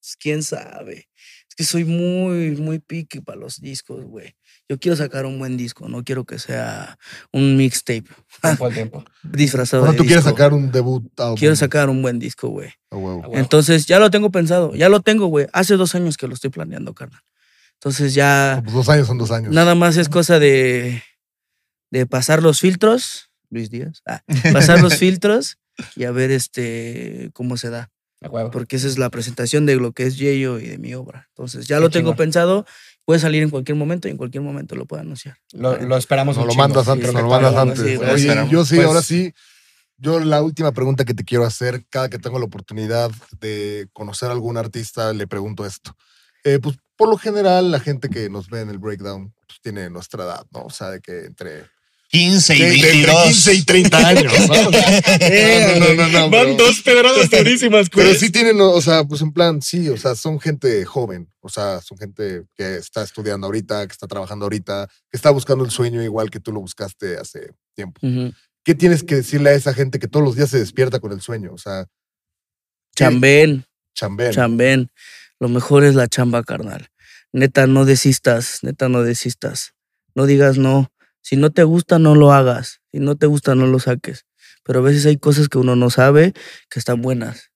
[0.00, 1.08] Pues, quién sabe.
[1.48, 4.34] Es que soy muy, muy picky para los discos, güey.
[4.68, 6.98] Yo quiero sacar un buen disco, no quiero que sea
[7.32, 8.04] un mixtape
[8.42, 9.02] al tiempo.
[9.22, 11.10] disfrazado de tú quieres sacar un debut.
[11.36, 12.70] Quiero sacar un buen disco, güey.
[12.90, 13.22] A huevo.
[13.24, 13.38] Ah, huevo.
[13.40, 15.46] Entonces, ya lo tengo pensado, ya lo tengo, güey.
[15.54, 17.22] Hace dos años que lo estoy planeando, carnal.
[17.74, 19.54] Entonces ya Pues dos años son dos años.
[19.54, 21.02] nada más es cosa de,
[21.90, 24.20] de pasar los filtros, Luis Díaz, ah,
[24.52, 25.58] pasar los filtros
[25.96, 27.90] y a ver este cómo se da.
[28.20, 28.50] A huevo.
[28.50, 31.28] Porque esa es la presentación de lo que es Yeyo y de mi obra.
[31.30, 32.66] Entonces, ya lo tengo pensado,
[33.08, 35.38] puede salir en cualquier momento y en cualquier momento lo puedo anunciar.
[35.54, 36.62] Lo, lo esperamos Nos lo chingo.
[36.62, 37.96] mandas antes, Sí, nos lo mandas sí, antes.
[37.96, 39.32] güey, Oye, yo sí, Pues- ahora sí.
[39.96, 44.28] Yo la última pregunta que te quiero hacer, cada que tengo la oportunidad de conocer
[44.28, 45.96] a algún artista, le pregunto esto.
[46.44, 49.88] Eh, pues por lo general, la gente que nos ve en el breakdown pues, tiene
[49.88, 50.64] nuestra edad, ¿no?
[50.64, 51.64] O sea, de que entre,
[52.10, 53.22] 15 y de- de entre 22.
[53.24, 58.30] 15 y 30 años, sea, no, no, no, no, pero- dos pedradas durísimas, Pero sí
[58.30, 61.98] tienen, o sea, pues en plan, sí, o sea, son gente joven, o sea, son
[61.98, 66.30] gente que está estudiando ahorita, que está trabajando ahorita, que está buscando el sueño igual
[66.30, 68.00] que tú lo buscaste hace tiempo.
[68.64, 71.20] ¿Qué tienes que decirle a esa gente que todos los días se despierta con el
[71.20, 71.52] sueño?
[71.54, 71.86] O sea.
[72.94, 74.32] Chambén, chambén.
[74.32, 74.90] chambén.
[75.40, 76.88] Lo mejor es la chamba, carnal.
[77.32, 79.74] Neta, no desistas, neta, no desistas.
[80.14, 80.90] No digas no.
[81.22, 82.80] Si no te gusta, no lo hagas.
[82.92, 84.26] Si no te gusta, no lo saques.
[84.64, 86.32] Pero a veces hay cosas que uno no sabe
[86.70, 87.50] que están buenas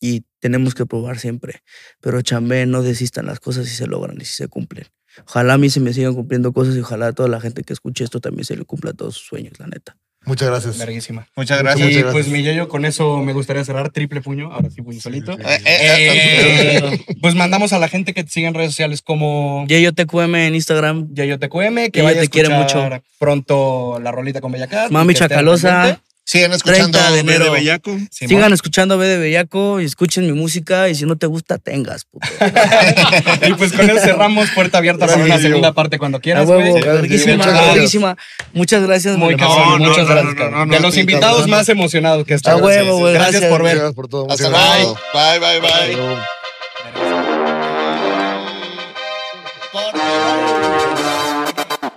[0.00, 1.62] y tenemos que probar siempre.
[2.00, 4.86] Pero chambén, no desistan las cosas si se logran y si se cumplen.
[5.26, 7.72] Ojalá a mí se me sigan cumpliendo cosas y ojalá a toda la gente que
[7.72, 9.96] escuche esto también se le cumpla todos sus sueños, la neta.
[10.26, 10.76] Muchas gracias.
[10.78, 11.26] Verguísima.
[11.36, 11.88] Muchas gracias.
[11.88, 12.12] Y gracias.
[12.12, 14.52] pues mi Yeyo, con eso me gustaría cerrar triple puño.
[14.52, 15.34] Ahora sí, puño solito.
[15.36, 19.02] sí, Eh, eh, Eh, pues mandamos a la gente que te siga en redes sociales
[19.02, 21.08] como Yeyo TQM en Instagram.
[21.14, 23.04] YayoTQM, que Yeyo vaya a te quiere escuchar mucho.
[23.18, 24.90] pronto la rolita con Bellacat.
[24.90, 26.00] Mami que Chacalosa.
[26.28, 27.50] Siguen escuchando 30 de B de.
[27.50, 27.90] Bellaco.
[28.10, 28.28] Simón.
[28.28, 30.88] Sigan escuchando B de Bellaco y escuchen mi música.
[30.88, 32.26] Y si no te gusta, tengas, puto.
[33.48, 36.68] y pues con eso cerramos puerta abierta para una segunda parte cuando A quieras, huevo,
[36.68, 36.82] güey.
[36.82, 37.74] verguísima, Muchas gracias.
[37.74, 38.16] verguísima.
[38.54, 39.16] Muchas gracias.
[39.16, 40.58] Muy cabrón, muchas no, gracias, no, cabrón.
[40.58, 42.60] no, no, de los invitados más emocionados que A están.
[42.60, 43.14] huevo, güey.
[43.14, 43.76] Gracias por ver.
[43.76, 44.26] Gracias por todo.
[44.28, 44.98] Hasta luego.
[45.14, 46.45] Bye, bye, bye.